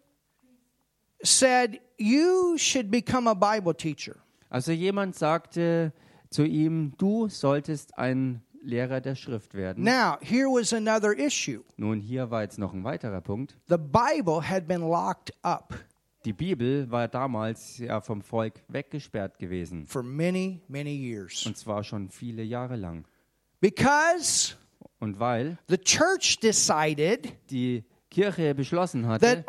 [1.24, 4.18] said, You should become a Bible teacher.
[4.50, 5.94] Also jemand sagte
[6.34, 9.84] zu ihm, du solltest ein Lehrer der Schrift werden.
[9.84, 11.64] Now, here was another issue.
[11.78, 13.58] Nun, hier war jetzt noch ein weiterer Punkt.
[13.68, 15.74] The Bible had been locked up
[16.26, 19.86] Die Bibel war damals ja vom Volk weggesperrt gewesen.
[19.86, 21.46] for many, many years.
[21.46, 23.06] Und zwar schon viele Jahre lang.
[23.60, 24.56] Because
[25.00, 29.44] Und weil the church decided die Kirche beschlossen that hatte,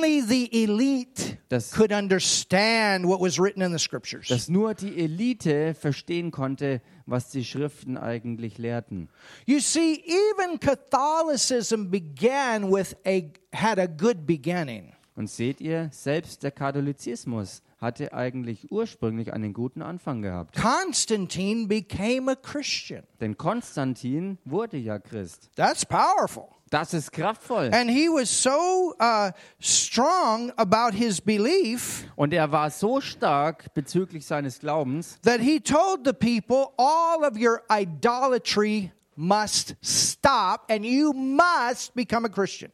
[0.00, 4.28] only the elite dass, could understand what was written in the scriptures.
[4.28, 9.08] dass nur die Elite verstehen konnte, was die Schriften eigentlich lehrten.
[9.46, 14.92] You see, even Catholicism began with a had a good beginning.
[15.16, 20.56] Und seht ihr, selbst der Katholizismus hatte eigentlich ursprünglich einen guten Anfang gehabt.
[20.56, 23.02] Constantine became a Christian.
[23.20, 25.50] Denn Konstantin wurde ja Christ.
[25.56, 26.48] That's powerful.
[26.70, 27.70] Das ist kraftvoll.
[27.74, 34.24] And he was so uh, strong about his belief Und er war so stark bezüglich
[34.24, 41.12] seines Glaubens, that he told the people, all of your idolatry must stop and you
[41.12, 42.70] must become a Christian.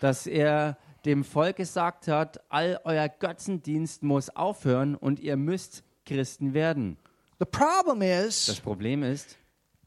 [0.00, 6.54] dass er dem Volk gesagt hat, all euer Götzendienst muss aufhören und ihr müsst Christen
[6.54, 6.98] werden.
[7.38, 9.38] The problem Das is, Problem ist,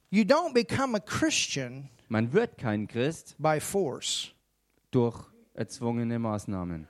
[0.09, 4.31] you don't become a Christian man wird kein Christ by force.
[4.91, 5.17] durch
[5.53, 6.87] erzwungene Maßnahmen.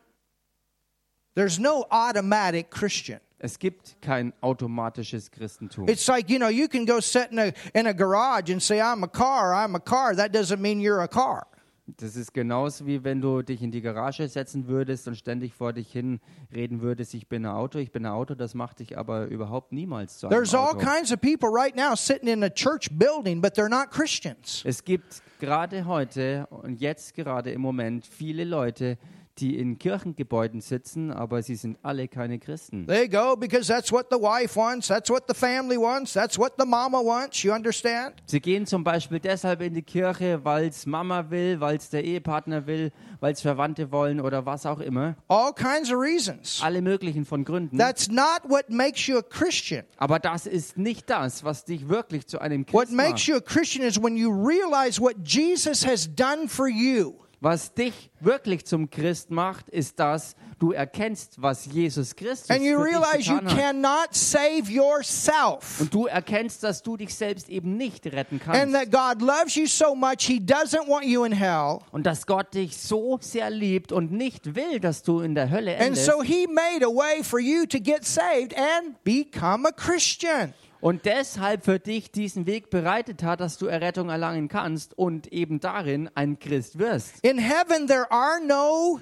[1.36, 3.20] There's no automatic Christian.
[3.38, 5.88] Es gibt kein automatisches Christentum.
[5.88, 8.80] It's like, you know, you can go sit in a, in a garage and say,
[8.82, 10.16] I'm a car, I'm a car.
[10.16, 11.48] That doesn't mean you're a car.
[11.88, 15.74] Das ist genauso wie wenn du dich in die Garage setzen würdest und ständig vor
[15.74, 16.20] dich hin
[16.54, 19.72] reden würdest, ich bin ein Auto, ich bin ein Auto, das macht dich aber überhaupt
[19.72, 20.86] niemals zu einem There's all Auto.
[20.86, 24.62] kinds of people right now sitting in a church building, but they're not Christians.
[24.64, 31.12] Es gibt gerade heute und jetzt gerade im Moment viele Leute, die in Kirchengebäuden sitzen,
[31.12, 32.86] aber sie sind alle keine Christen.
[32.88, 36.54] They go because that's what the wife wants, that's what the family wants, that's what
[36.60, 37.44] the mama wants.
[37.44, 38.16] You understand?
[38.26, 42.04] Sie gehen zum Beispiel deshalb in die Kirche, weil es Mama will, weil es der
[42.04, 45.16] Ehepartner will, weil es Verwandte wollen oder was auch immer.
[45.28, 46.60] All kinds of reasons.
[46.62, 47.78] Alle möglichen von Gründen.
[47.78, 49.84] That's not what makes you a Christian.
[49.98, 53.28] Aber das ist nicht das, was dich wirklich zu einem What Christ makes macht.
[53.28, 57.14] you a Christian is when you realize what Jesus has done for you.
[57.44, 62.78] Was dich wirklich zum Christ macht, ist das, du erkennst, was Jesus Christus And you
[62.80, 65.82] für dich realize you cannot save yourself.
[65.82, 68.74] Und du erkennst, dass du dich selbst eben nicht retten And kannst.
[68.74, 71.80] that God loves you so much, He doesn't want you in hell.
[71.92, 75.74] Und dass Gott dich so sehr liebt und nicht will, dass du in der Hölle
[75.78, 76.06] And endest.
[76.06, 80.54] so He made a way for you to get saved and become a Christian.
[80.82, 85.60] Und deshalb für dich diesen Weg bereitet hat, dass du Errettung erlangen kannst und eben
[85.60, 87.24] darin ein Christ wirst.
[87.24, 89.00] In heaven, there are no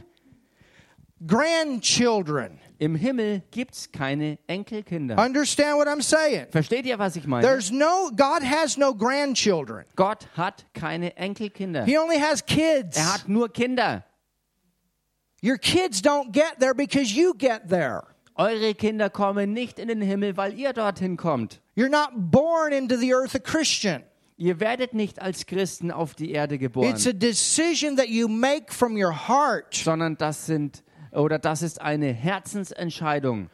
[1.25, 2.59] grandchildren.
[2.77, 5.17] Im Himmel gibt's keine Enkelkinder.
[5.17, 6.47] Understand what I'm saying?
[6.49, 7.45] Versteht ihr, was ich meine?
[7.45, 9.85] There's no, God has no grandchildren.
[9.95, 11.83] Gott hat keine Enkelkinder.
[11.83, 12.97] He only has kids.
[12.97, 14.05] Er hat nur Kinder.
[15.41, 18.03] Your kids don't get there because you get there.
[18.39, 21.59] Eure Kinder kommen nicht in den Himmel, weil ihr dorthin kommt.
[21.75, 24.01] You're not born into the earth a Christian.
[24.37, 28.73] Ihr werdet nicht als Christen auf die Erde geboren, It's a decision that you make
[28.73, 29.73] from your heart.
[29.75, 33.49] sondern das sind oder das ist eine Herzensentscheidung.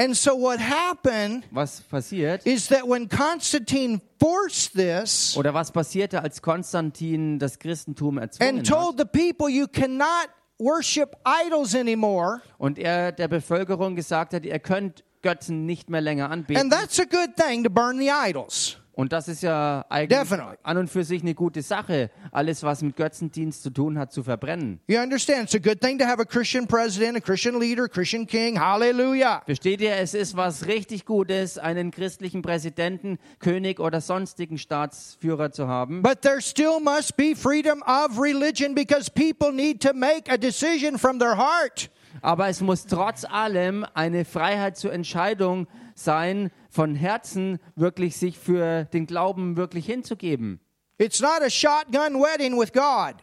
[0.00, 2.44] And so what happened Was passiert?
[2.44, 8.68] is that when Constantine forced this Oder was passierte, als Konstantin das Christentum erzwungen and
[8.68, 10.28] hat told the people you cannot
[10.58, 16.24] worship idols anymore, und er der Bevölkerung gesagt hat, ihr könnt Götzen nicht mehr länger
[16.30, 16.70] and anbeten.
[16.70, 18.76] that's a good thing to burn the idols.
[18.94, 20.56] Und das ist ja eigentlich Definitely.
[20.62, 24.22] an und für sich eine gute Sache, alles was mit Götzendienst zu tun hat, zu
[24.22, 24.80] verbrennen.
[24.86, 25.44] You understand?
[25.44, 28.58] It's a good thing to have a Christian president, a Christian leader, Christian king.
[28.58, 29.42] Hallelujah.
[29.46, 35.66] Versteht ihr, es ist was richtig Gutes, einen christlichen Präsidenten, König oder sonstigen Staatsführer zu
[35.66, 36.02] haben.
[36.02, 40.98] But there still must be freedom of religion because people need to make a decision
[40.98, 41.90] from their heart.
[42.22, 45.66] Aber es muss trotz allem eine Freiheit zur Entscheidung
[45.96, 50.58] sein, von Herzen wirklich sich für den Glauben wirklich hinzugeben.
[50.98, 53.14] It's not a shotgun wedding with God.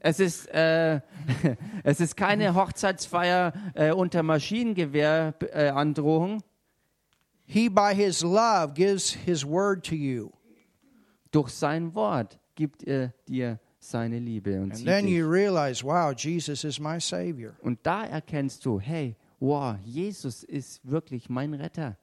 [0.00, 1.00] Es ist, äh,
[1.84, 6.38] es ist keine Hochzeitsfeier äh, unter Maschinengewehrandrohung.
[6.38, 6.42] Äh.
[7.44, 10.32] He, by his love, gives his word to you.
[11.30, 16.64] Durch sein Wort gibt er dir seine Liebe und, And then you realize, wow, Jesus
[16.64, 17.52] is my Savior.
[17.60, 21.96] und da erkennst du, hey, wow, Jesus ist wirklich mein Retter.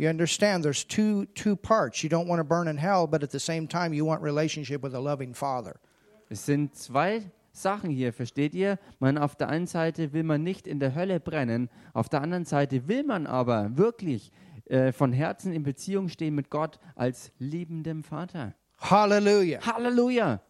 [0.00, 2.02] You understand there's two two parts.
[2.02, 4.82] You don't want to burn in hell, but at the same time you want relationship
[4.82, 5.78] with a loving father.
[6.30, 8.78] Es sind zwei Sachen hier, versteht ihr?
[8.98, 12.46] Man auf der einen Seite will man nicht in der Hölle brennen, auf der anderen
[12.46, 14.32] Seite will man aber wirklich
[14.70, 18.54] äh, von Herzen in Beziehung stehen mit Gott als liebendem Vater.
[18.78, 19.60] Hallelujah.
[19.60, 20.40] Halleluja!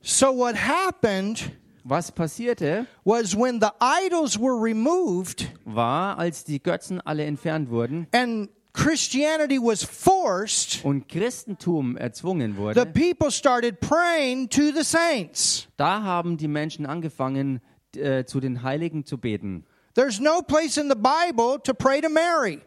[0.00, 1.52] So what happened
[1.88, 8.06] Was passierte, was when the idols were removed war, als die Götzen alle entfernt wurden
[8.12, 15.66] and Christianity was forced, und Christentum erzwungen the wurde, people started praying to the saints.
[15.78, 17.62] da haben die Menschen angefangen,
[17.96, 19.64] äh, zu den Heiligen zu beten.
[19.94, 22.60] There's no place in the Bible to pray to Mary.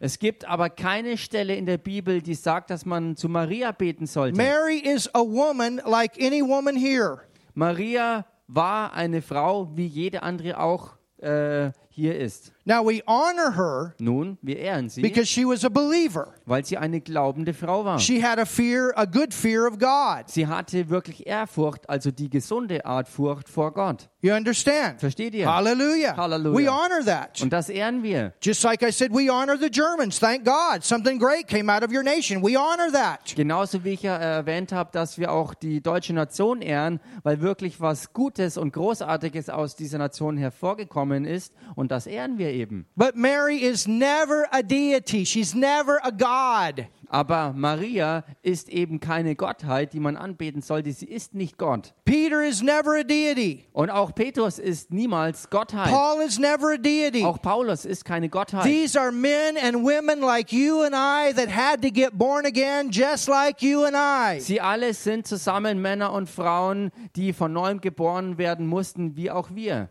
[0.00, 4.06] Es gibt aber keine Stelle in der Bibel, die sagt, dass man zu Maria beten
[4.06, 4.36] sollte.
[4.36, 7.18] Mary is a woman like any woman here.
[7.54, 12.52] Maria war eine Frau, wie jede andere auch äh, hier ist.
[12.64, 16.34] Now we honor her Nun, wir ehren sie, because she was a believer.
[16.46, 17.98] weil sie eine glaubende Frau war.
[17.98, 20.24] She had a fear, a good fear of God.
[20.28, 24.08] Sie hatte wirklich Ehrfurcht, also die gesunde Art Furcht vor Gott.
[24.20, 25.00] You understand?
[25.00, 25.52] Versteht ihr?
[25.52, 26.16] Hallelujah.
[26.16, 26.56] Hallelujah.
[26.56, 27.42] We honor that.
[27.42, 28.32] Und das ehren wir.
[28.40, 30.18] Just like I said, we honor the Germans.
[30.18, 30.82] Thank God.
[30.82, 32.42] Something great came out of your nation.
[32.42, 33.34] We honor that.
[33.36, 37.80] Genauso wie ich ja erwähnt habe, dass wir auch die deutsche Nation ehren, weil wirklich
[37.80, 41.52] was Gutes und Großartiges aus dieser Nation hervorgekommen ist.
[41.74, 42.86] Und und das ehren wir eben.
[42.94, 45.24] But Mary is never a deity.
[45.24, 46.86] She's never a god.
[47.12, 50.90] Aber Maria ist eben keine Gottheit, die man anbeten sollte.
[50.92, 51.92] Sie ist nicht Gott.
[52.06, 53.66] Peter is never a deity.
[53.74, 55.90] Und auch Petrus ist niemals Gottheit.
[55.90, 57.22] Paul is never a deity.
[57.22, 58.64] Auch Paulus ist keine Gottheit.
[58.64, 62.90] These are men and women like you and I that had to get born again
[62.90, 64.40] just like you and I.
[64.40, 69.50] Sie alle sind zusammen Männer und Frauen, die von neuem geboren werden mussten, wie auch
[69.52, 69.90] wir.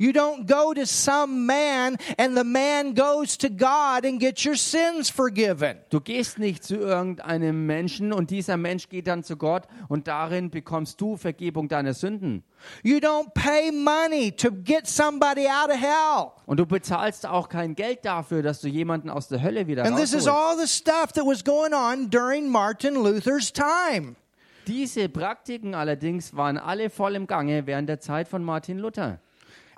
[0.00, 4.56] You don't go to some man and the man goes to God and gets your
[4.56, 5.76] sins forgiven.
[5.90, 10.48] Du gehst nicht zu irgendeinem Menschen und dieser Mensch geht dann zu Gott und darin
[10.48, 12.44] bekommst du Vergebung deiner Sünden.
[12.82, 16.32] You don't pay money to get somebody out of hell.
[16.46, 19.98] Und du bezahlst auch kein Geld dafür, dass du jemanden aus der Hölle wieder And
[19.98, 24.16] this is all the stuff that was going on during Martin Luther's time.
[24.66, 29.20] Diese Praktiken allerdings waren alle voll im Gange während der Zeit von Martin Luther.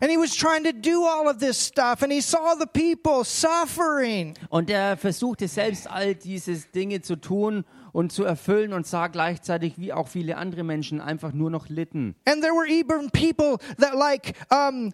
[0.03, 3.23] And he was trying to do all of this stuff, and he saw the people
[3.23, 4.35] suffering.
[4.51, 9.79] Und er versuchte selbst all diese Dinge zu tun und zu erfüllen und sah gleichzeitig,
[9.79, 12.17] wie auch viele andere Menschen einfach nur noch litten.
[12.25, 14.93] And there were even people that, like um,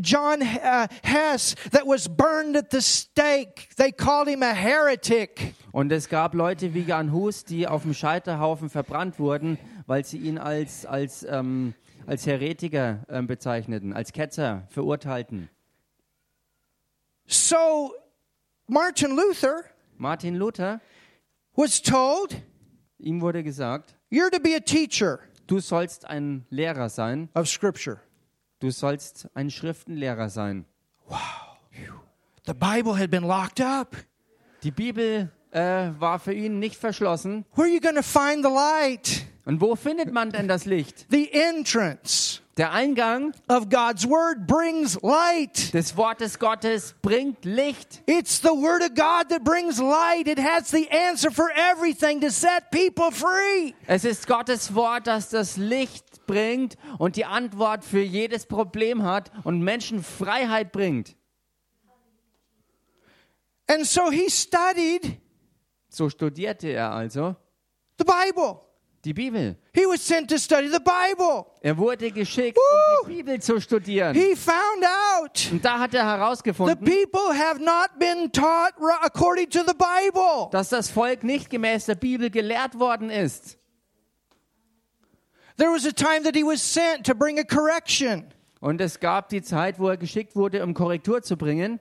[0.00, 3.70] John uh, Hess, that was burned at the stake.
[3.78, 5.54] They called him a heretic.
[5.72, 9.58] Und es gab Leute wie Jan Hus, die auf dem Scheiterhaufen verbrannt wurden,
[9.88, 11.74] weil sie ihn als, als, ähm,
[12.10, 15.48] als Heretiker ähm, bezeichneten, als Ketzer verurteilten.
[17.24, 17.94] So
[18.66, 19.62] Martin Luther
[19.96, 20.80] Martin Luther,
[21.54, 22.42] was told,
[22.98, 28.00] ihm wurde gesagt, You're to be a teacher du sollst ein Lehrer sein, of Scripture.
[28.58, 30.64] du sollst ein Schriftenlehrer sein.
[32.44, 33.96] The Bible had been locked up.
[34.64, 37.44] Die Bibel äh, war für ihn nicht verschlossen.
[37.54, 39.26] Where are you going to find the light?
[39.50, 41.06] Und wo findet man denn das Licht?
[41.10, 45.74] The entrance Der Eingang of God's Word brings light.
[45.74, 48.00] des Wortes Gottes bringt Licht.
[48.06, 50.28] It's the Word of God that brings light.
[50.28, 53.74] It has the answer for everything to set people free.
[53.88, 59.32] Es ist Gottes Wort, das das Licht bringt und die Antwort für jedes Problem hat
[59.42, 61.16] und Menschen Freiheit bringt.
[63.66, 65.18] And so he studied
[65.88, 67.34] So studierte er also
[67.98, 68.69] the Bible.
[69.04, 69.56] Die Bibel.
[69.74, 71.46] He was sent to study the Bible.
[71.62, 73.02] Er wurde geschickt, Woo!
[73.04, 74.14] um die Bibel zu studieren.
[74.14, 79.48] He found out Und da hat er the herausgefunden, people have not been taught according
[79.50, 80.48] to the Bible.
[80.52, 83.56] dass das Volk nicht gemäß der Bibel gelehrt worden ist.
[85.56, 88.24] There was a time that he was sent to bring a correction.
[88.60, 91.80] Und es gab die Zeit, wo er geschickt wurde, um Korrektur zu bringen.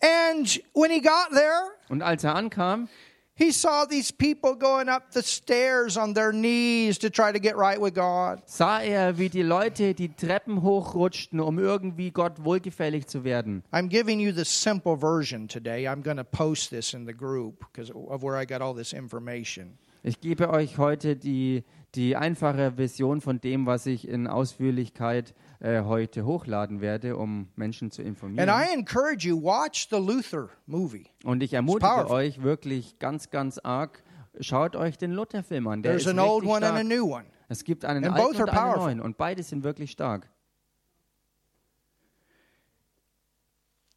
[0.00, 2.88] And when he got there, Und als er ankam,
[3.34, 7.56] he saw these people going up the stairs on their knees to try to get
[7.56, 8.42] right with God.
[8.46, 13.62] sah er, wie die Leute die Treppen hochrutschten, um irgendwie Gott wohlgefällig zu werden.
[13.72, 15.86] I'm giving you the simple version today.
[15.86, 18.92] I'm going to post this in the group because of where I got all this
[18.92, 19.78] information.
[20.04, 21.62] Ich gebe euch heute die,
[21.94, 25.32] die einfache Version von dem, was ich in Ausführlichkeit
[25.62, 28.48] äh, heute hochladen werde, um Menschen zu And informieren.
[28.48, 31.06] I encourage you watch the Luther movie.
[31.22, 34.02] Und ich ermutige euch wirklich ganz, ganz arg,
[34.40, 35.82] schaut euch den Luther-Film an.
[35.84, 37.26] Der There's ist an old one and a new one.
[37.48, 40.28] Es gibt einen And alten und einen neuen und beide sind wirklich stark.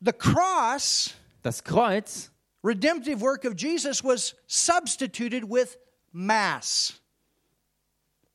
[0.02, 2.32] The cross, Das Kreuz,
[2.64, 5.80] redemptive work of Jesus, was substituted with
[6.12, 7.02] Mass.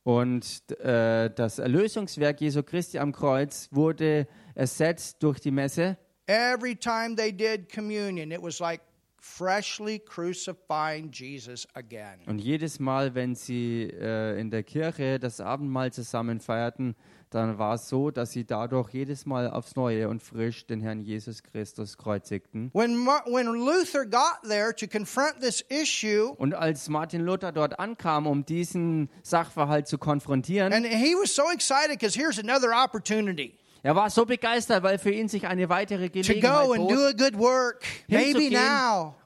[0.03, 5.97] Und äh, das Erlösungswerk Jesu Christi am Kreuz wurde ersetzt durch die Messe.
[6.27, 8.81] Every time they did communion, it was like
[9.21, 12.19] freshly crucifying Jesus again.
[12.25, 16.95] Und jedes Mal, wenn sie äh, in der Kirche das Abendmahl zusammen feierten,
[17.31, 21.01] dann war es so, dass sie dadurch jedes Mal aufs Neue und frisch den Herrn
[21.01, 22.69] Jesus Christus kreuzigten.
[22.73, 28.27] When, when Luther got there to confront this issue, Und als Martin Luther dort ankam,
[28.27, 33.53] um diesen Sachverhalt zu konfrontieren, and he was so excited because here's another opportunity
[33.83, 37.83] er war so begeistert, weil für ihn sich eine weitere Gelegenheit bot, work.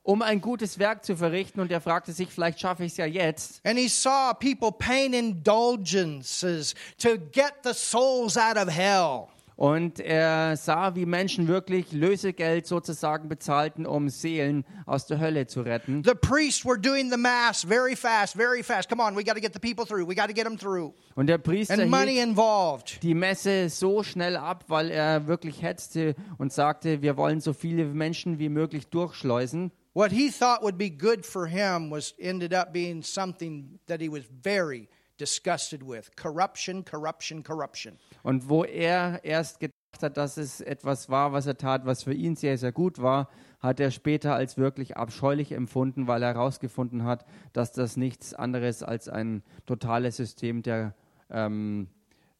[0.03, 1.59] Um ein gutes Werk zu verrichten.
[1.59, 3.59] Und er fragte sich, vielleicht schaffe ich es ja jetzt.
[3.65, 9.27] And he saw people paying indulgences to get the souls out of hell.
[9.55, 15.61] Und er sah, wie Menschen wirklich Lösegeld sozusagen bezahlten, um Seelen aus der Hölle zu
[15.61, 16.03] retten.
[16.03, 18.89] The priests were doing the mass very fast, very fast.
[18.89, 20.07] Come on, we got to get the people through.
[20.07, 20.93] We got to get them through.
[21.15, 23.01] Und der Priester And money involved.
[23.01, 27.85] die Messe so schnell ab, weil er wirklich hetzte und sagte, wir wollen so viele
[27.85, 29.71] Menschen wie möglich durchschleusen.
[29.93, 34.11] What he thought would be good for him was ended up being something that he
[34.11, 34.89] was very
[35.19, 36.15] disgusted with.
[36.15, 37.97] Corruption, corruption, corruption.
[38.23, 42.13] Und wo er erst gedacht hat, dass es etwas war, was er tat, was für
[42.13, 47.03] ihn sehr, sehr gut war, hat er später als wirklich abscheulich empfunden, weil er herausgefunden
[47.03, 50.93] hat, dass das nichts anderes als ein totales System der
[51.29, 51.87] ähm,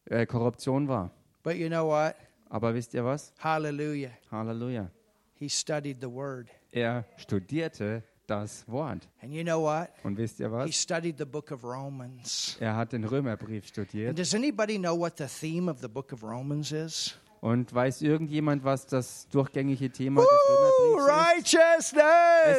[0.04, 1.10] äh, Korruption war.
[1.42, 2.14] But you know what?
[2.48, 3.32] Aber wisst ihr was?
[3.38, 4.10] Hallelujah.
[4.30, 4.90] Halleluja.
[5.34, 6.48] He studied the word.
[6.70, 9.08] Er studierte das Wort.
[9.22, 9.88] And you know what?
[10.04, 10.74] Und wisst ihr He was?
[10.74, 12.56] studied the book of Romans.
[12.60, 14.18] Er hat den Römerbrief And studiert.
[14.18, 17.14] does anybody know what the theme of the book of Romans is?
[17.40, 21.52] Und weiß irgendjemand, was das durchgängige Thema des Woo, Römerbriefs
[21.92, 21.96] ist?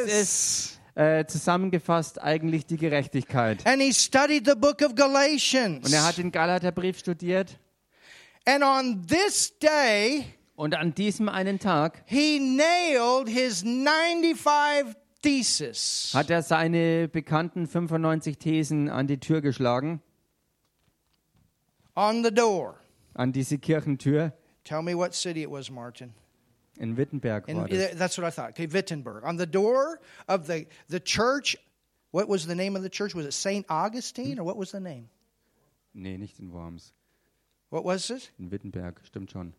[0.06, 3.66] Es ist äh, zusammengefasst eigentlich die Gerechtigkeit.
[3.66, 5.84] And he studied the book of Galatians.
[5.86, 7.58] Und er hat den Galaterbrief studiert.
[8.46, 10.24] and on this day,
[10.56, 16.12] Und an diesem einen Tag he nailed his 95 thesis.
[16.14, 20.00] hat er seine bekannten 95 Thesen an die Tür geschlagen,
[21.96, 22.78] on the door.
[23.14, 24.32] an diese Kirchentür.
[24.64, 26.12] Tell me what city it was, Martin.
[26.78, 27.96] In Wittenberg In, war das.
[27.96, 28.50] that's what I thought.
[28.50, 29.24] Okay, Wittenberg.
[29.24, 29.98] On the door
[30.28, 31.56] of the, the church,
[32.12, 33.14] what was the name of the church?
[33.14, 33.66] Was it St.
[33.68, 35.08] Augustine or what was the name?
[35.94, 36.92] Nee, nicht in Worms.
[37.70, 38.30] What was it?
[38.38, 39.54] In Wittenberg, stimmt schon.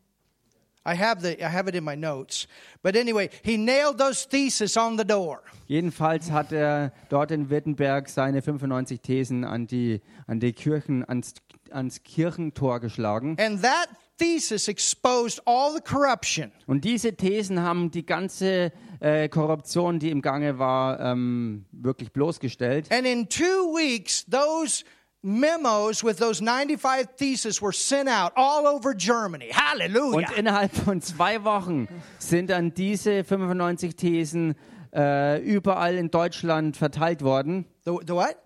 [0.86, 2.48] I have, the, I have it in my notes.
[2.82, 5.42] But anyway, he nailed those theses on the door.
[5.68, 11.34] Jedenfalls hat er dort in Wittenberg seine 95 Thesen an die, an die Kirchen, ans,
[11.72, 13.38] ans Kirchentor geschlagen.
[13.40, 16.52] And that thesis exposed all the corruption.
[16.66, 22.92] Und diese Thesen haben die ganze äh, Korruption, die im Gange war, ähm, wirklich bloßgestellt.
[22.92, 24.84] And in two weeks, those
[25.24, 29.50] memos with those 95 theses were sent out all over Germany.
[29.52, 30.30] Hallelujah.
[30.30, 31.88] Und innerhalb von zwei Wochen
[32.20, 34.56] sind dann diese 95 Thesen
[34.94, 37.66] äh, überall in Deutschland verteilt worden.
[37.86, 38.38] The, the what?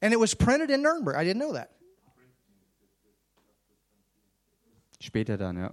[0.00, 1.16] And it was printed in Nuremberg.
[1.16, 1.70] I didn't know that.
[5.00, 5.72] Später dann, ja.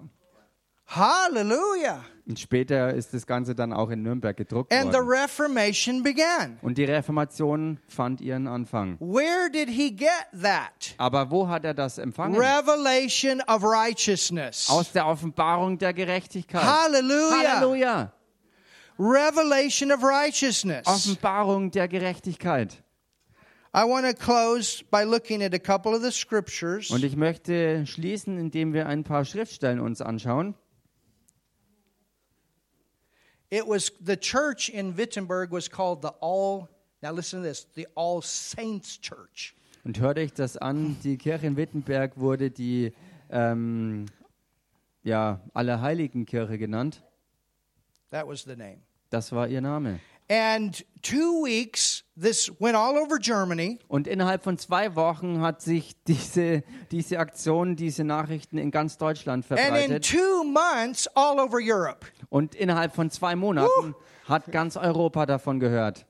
[0.95, 2.03] Hallelujah.
[2.27, 5.09] Und später ist das Ganze dann auch in Nürnberg gedruckt And the worden.
[5.09, 6.57] Reformation began.
[6.61, 8.97] Und die Reformation fand ihren Anfang.
[8.99, 10.09] Where did he get
[10.41, 10.95] that?
[10.97, 12.35] Aber wo hat er das empfangen?
[12.35, 14.69] Revelation of righteousness.
[14.69, 16.63] Aus der Offenbarung der Gerechtigkeit.
[16.63, 17.59] Hallelujah.
[17.59, 18.11] Halleluja!
[18.97, 20.87] Revelation of righteousness.
[20.87, 22.81] Offenbarung der Gerechtigkeit.
[23.75, 26.89] I want to close by looking at a couple of the scriptures.
[26.89, 30.55] Und ich möchte schließen, indem wir ein paar Schriftstellen uns anschauen.
[33.55, 36.67] It was the church in Wittenberg was called the All.
[37.01, 39.55] Now listen to this: the All Saints Church.
[39.85, 42.91] Und hört euch das an, die Kirche in Wittenberg wurde die
[43.29, 44.07] ähm,
[45.03, 47.01] ja, Allerheiligenkirche genannt.
[48.11, 48.79] That was the name.
[49.09, 50.01] Das war ihr Name.
[50.27, 53.77] And two weeks, this went all over Germany.
[53.87, 59.45] Und innerhalb von zwei Wochen hat sich diese, diese Aktion, diese Nachrichten in ganz Deutschland
[59.51, 60.03] And in verbreitet.
[60.03, 62.07] two months, all over Europe.
[62.35, 63.95] Und innerhalb von zwei Monaten
[64.27, 66.05] hat ganz Europa davon gehört.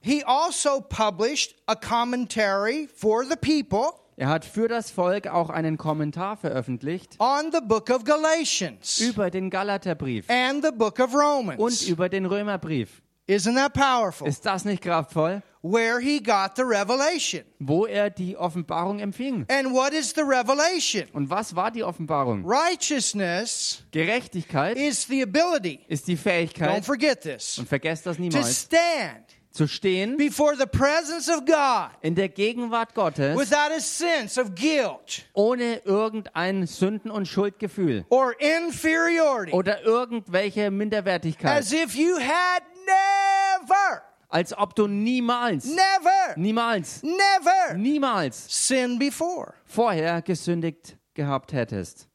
[0.00, 5.78] He also published a commentary for the people Er hat für das Volk auch einen
[5.78, 11.20] Kommentar veröffentlicht on the book of Galatians über den Galaterbrief and the book of und
[11.20, 11.82] Romans.
[11.86, 13.03] über den Römerbrief.
[13.26, 14.28] Isn't that powerful?
[14.28, 15.42] Ist das nicht kraftvoll?
[15.62, 17.44] Where he got the revelation.
[17.58, 19.46] Wo er die Offenbarung empfing.
[19.48, 21.08] And what is the revelation?
[21.14, 22.44] Und was war die Offenbarung?
[22.44, 28.22] Righteousness Gerechtigkeit is the ability, ist die don't Fähigkeit, forget this, und vergesst das to
[28.22, 29.24] niemals, stand
[29.54, 34.54] zu stehen before the presence of God in der Gegenwart Gottes without a sense of
[34.56, 41.56] guilt ohne irgendein Sünden- und Schuldgefühl or inferiority, oder irgendwelche Minderwertigkeit.
[41.58, 49.54] as if you had never, Als ob du niemals, never, niemals, never niemals sinned before.
[49.66, 52.08] vorher gesündigt gehabt hättest.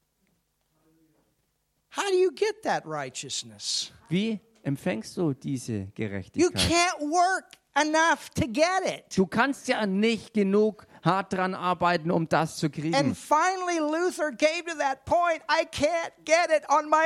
[1.96, 3.92] How do you get that righteousness?
[4.10, 4.40] Wie
[4.70, 6.56] empfängst du diese You Gerechtigkeit?
[6.56, 7.46] can't work
[7.76, 9.18] enough to get it.
[9.18, 12.94] Du kannst ja nicht genug hart dran arbeiten, um das zu kriegen.
[12.96, 17.06] And finally, Luther came to that point I can't get it on my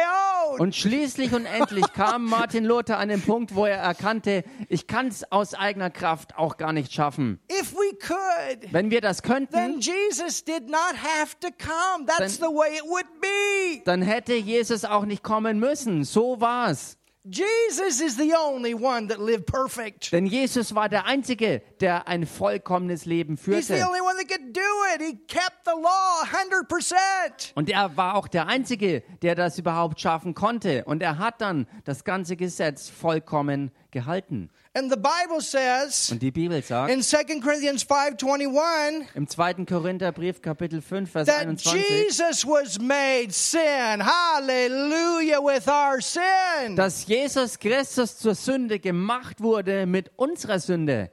[0.50, 0.60] own.
[0.60, 5.08] Und schließlich und endlich kam Martin Luther an den Punkt, wo er erkannte, ich kann
[5.08, 7.40] es aus eigener Kraft auch gar nicht schaffen.
[7.52, 12.06] If we could, Wenn wir das then könnten, Jesus did not have to come.
[12.08, 13.82] That's the way it would be.
[13.86, 16.04] dann hätte Jesus auch nicht kommen müssen.
[16.04, 16.98] So war's.
[17.26, 20.12] Jesus is the only one that lived perfect.
[20.12, 23.88] Denn Jesus war der Einzige, der ein vollkommenes Leben He's the führte.
[23.88, 24.62] only one that that could do
[24.94, 25.02] it.
[25.02, 27.54] He kept the law 100%.
[27.56, 30.86] Und er war auch der Einzige, der das überhaupt schaffen konnte.
[30.86, 34.50] Und er hat dann das ganze Gesetz vollkommen gehalten.
[34.76, 39.66] And the Bible says Und die Bibel sagt in 2 Corinthians 5:21 im 2.
[39.66, 44.02] Korintherbrief Kapitel 5 Vers that 21, Jesus was made sin.
[44.04, 46.76] Hallelujah with our sin.
[46.76, 51.12] dass Jesus Christus zur Sünde gemacht wurde mit unserer Sünde,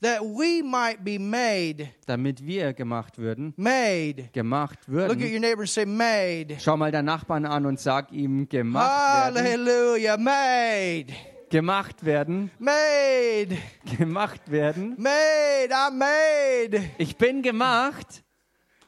[0.00, 4.30] That we might be made damit wir gemacht würden, made.
[4.32, 5.32] gemacht Look at würden.
[5.34, 6.56] your neighbor and say made.
[6.60, 11.12] Schau mal deinen Nachbarn an und sag ihm gemacht werden, Hallelujah, made.
[11.52, 13.58] Gemacht werden, Made.
[13.98, 14.96] gemacht werden.
[14.96, 15.70] Made.
[15.70, 16.82] I'm made.
[16.96, 18.24] Ich bin gemacht.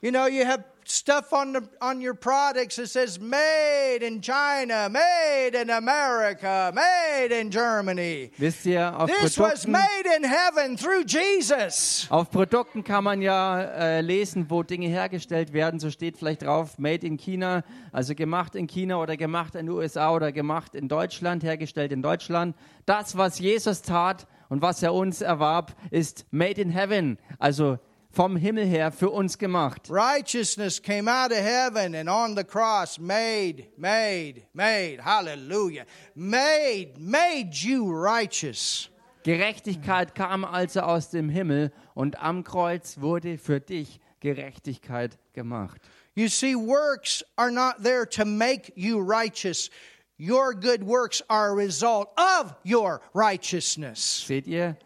[0.01, 4.89] You know, you have stuff on the on your products that says made in China,
[4.89, 8.31] made in America, made in Germany.
[8.39, 12.07] Wisst ihr, auf This was made in heaven through Jesus.
[12.11, 15.81] auf Produkten kann man ja äh, lesen, wo Dinge hergestellt werden.
[15.81, 19.75] So steht vielleicht drauf, made in China, also gemacht in China oder gemacht in den
[19.75, 22.57] USA oder gemacht in Deutschland, hergestellt in Deutschland.
[22.87, 27.79] Das, was Jesus tat und was er uns erwarb, ist made in heaven, also
[28.15, 29.91] vom Himmel her für uns gemacht.
[29.91, 35.01] Righteousness came out of heaven and on the cross made, made, made.
[35.01, 35.85] Hallelujah.
[36.15, 38.89] Made, made you righteous.
[39.25, 45.81] Gerechtigkeit kam also aus dem Himmel und am Kreuz wurde für dich Gerechtigkeit gemacht.
[46.15, 49.71] You see, works are not there to make you righteous.
[50.17, 54.25] Your good works are a result of your righteousness.
[54.27, 54.77] Seht ihr?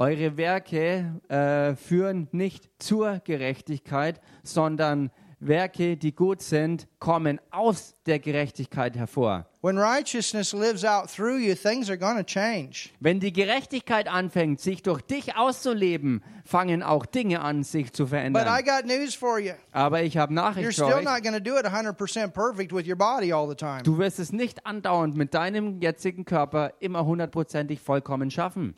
[0.00, 8.20] Eure Werke äh, führen nicht zur Gerechtigkeit, sondern Werke, die gut sind, kommen aus der
[8.20, 9.46] Gerechtigkeit hervor.
[9.60, 12.90] When righteousness lives out through you, things are going to change.
[13.00, 18.08] Wenn die Gerechtigkeit anfängt, sich durch dich auszuleben, fangen auch Dinge an, sich zu But
[18.08, 18.64] I verändern.
[18.64, 19.54] got news for you.
[19.72, 21.04] Aber ich habe You're Nachricht für still euch.
[21.04, 23.82] not going to do it 100% perfect with your body all the time.
[23.82, 28.76] Du wirst es nicht andauernd mit deinem jetzigen Körper immer hundertprozentig vollkommen schaffen.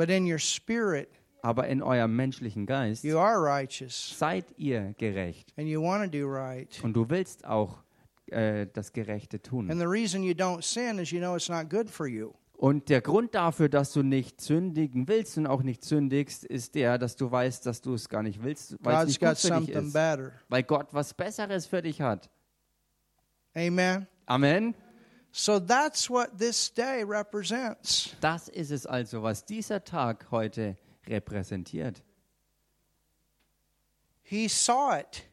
[0.00, 1.10] But in your spirit,
[1.42, 5.52] Aber in eurem menschlichen Geist you are righteous seid ihr gerecht.
[5.58, 6.68] and you want to do right.
[6.82, 7.82] Und du willst auch
[8.28, 9.70] äh, das Gerechte tun.
[9.70, 12.32] And the reason you don't sin is you know it's not good for you.
[12.54, 16.96] Und der Grund dafür, dass du nicht sündigen willst und auch nicht sündigst, ist der,
[16.96, 19.66] dass du weißt, dass du es gar nicht willst, weil es God's nicht got gut
[19.66, 19.92] für dich ist.
[19.92, 20.32] better.
[20.48, 22.30] Weil Gott was Besseres für dich hat.
[23.54, 24.06] Amen.
[24.24, 24.74] Amen.
[25.32, 28.16] So that's what this day represents.
[28.20, 30.76] Das ist es also, was dieser Tag heute
[31.06, 32.02] repräsentiert.
[34.22, 35.24] He saw it.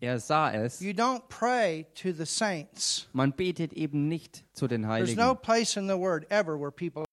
[0.00, 0.80] Er sah es.
[0.80, 3.08] You don't pray to the saints.
[3.12, 5.16] Man betet eben nicht zu den There's Heiligen.
[5.16, 7.04] no place in the word ever where people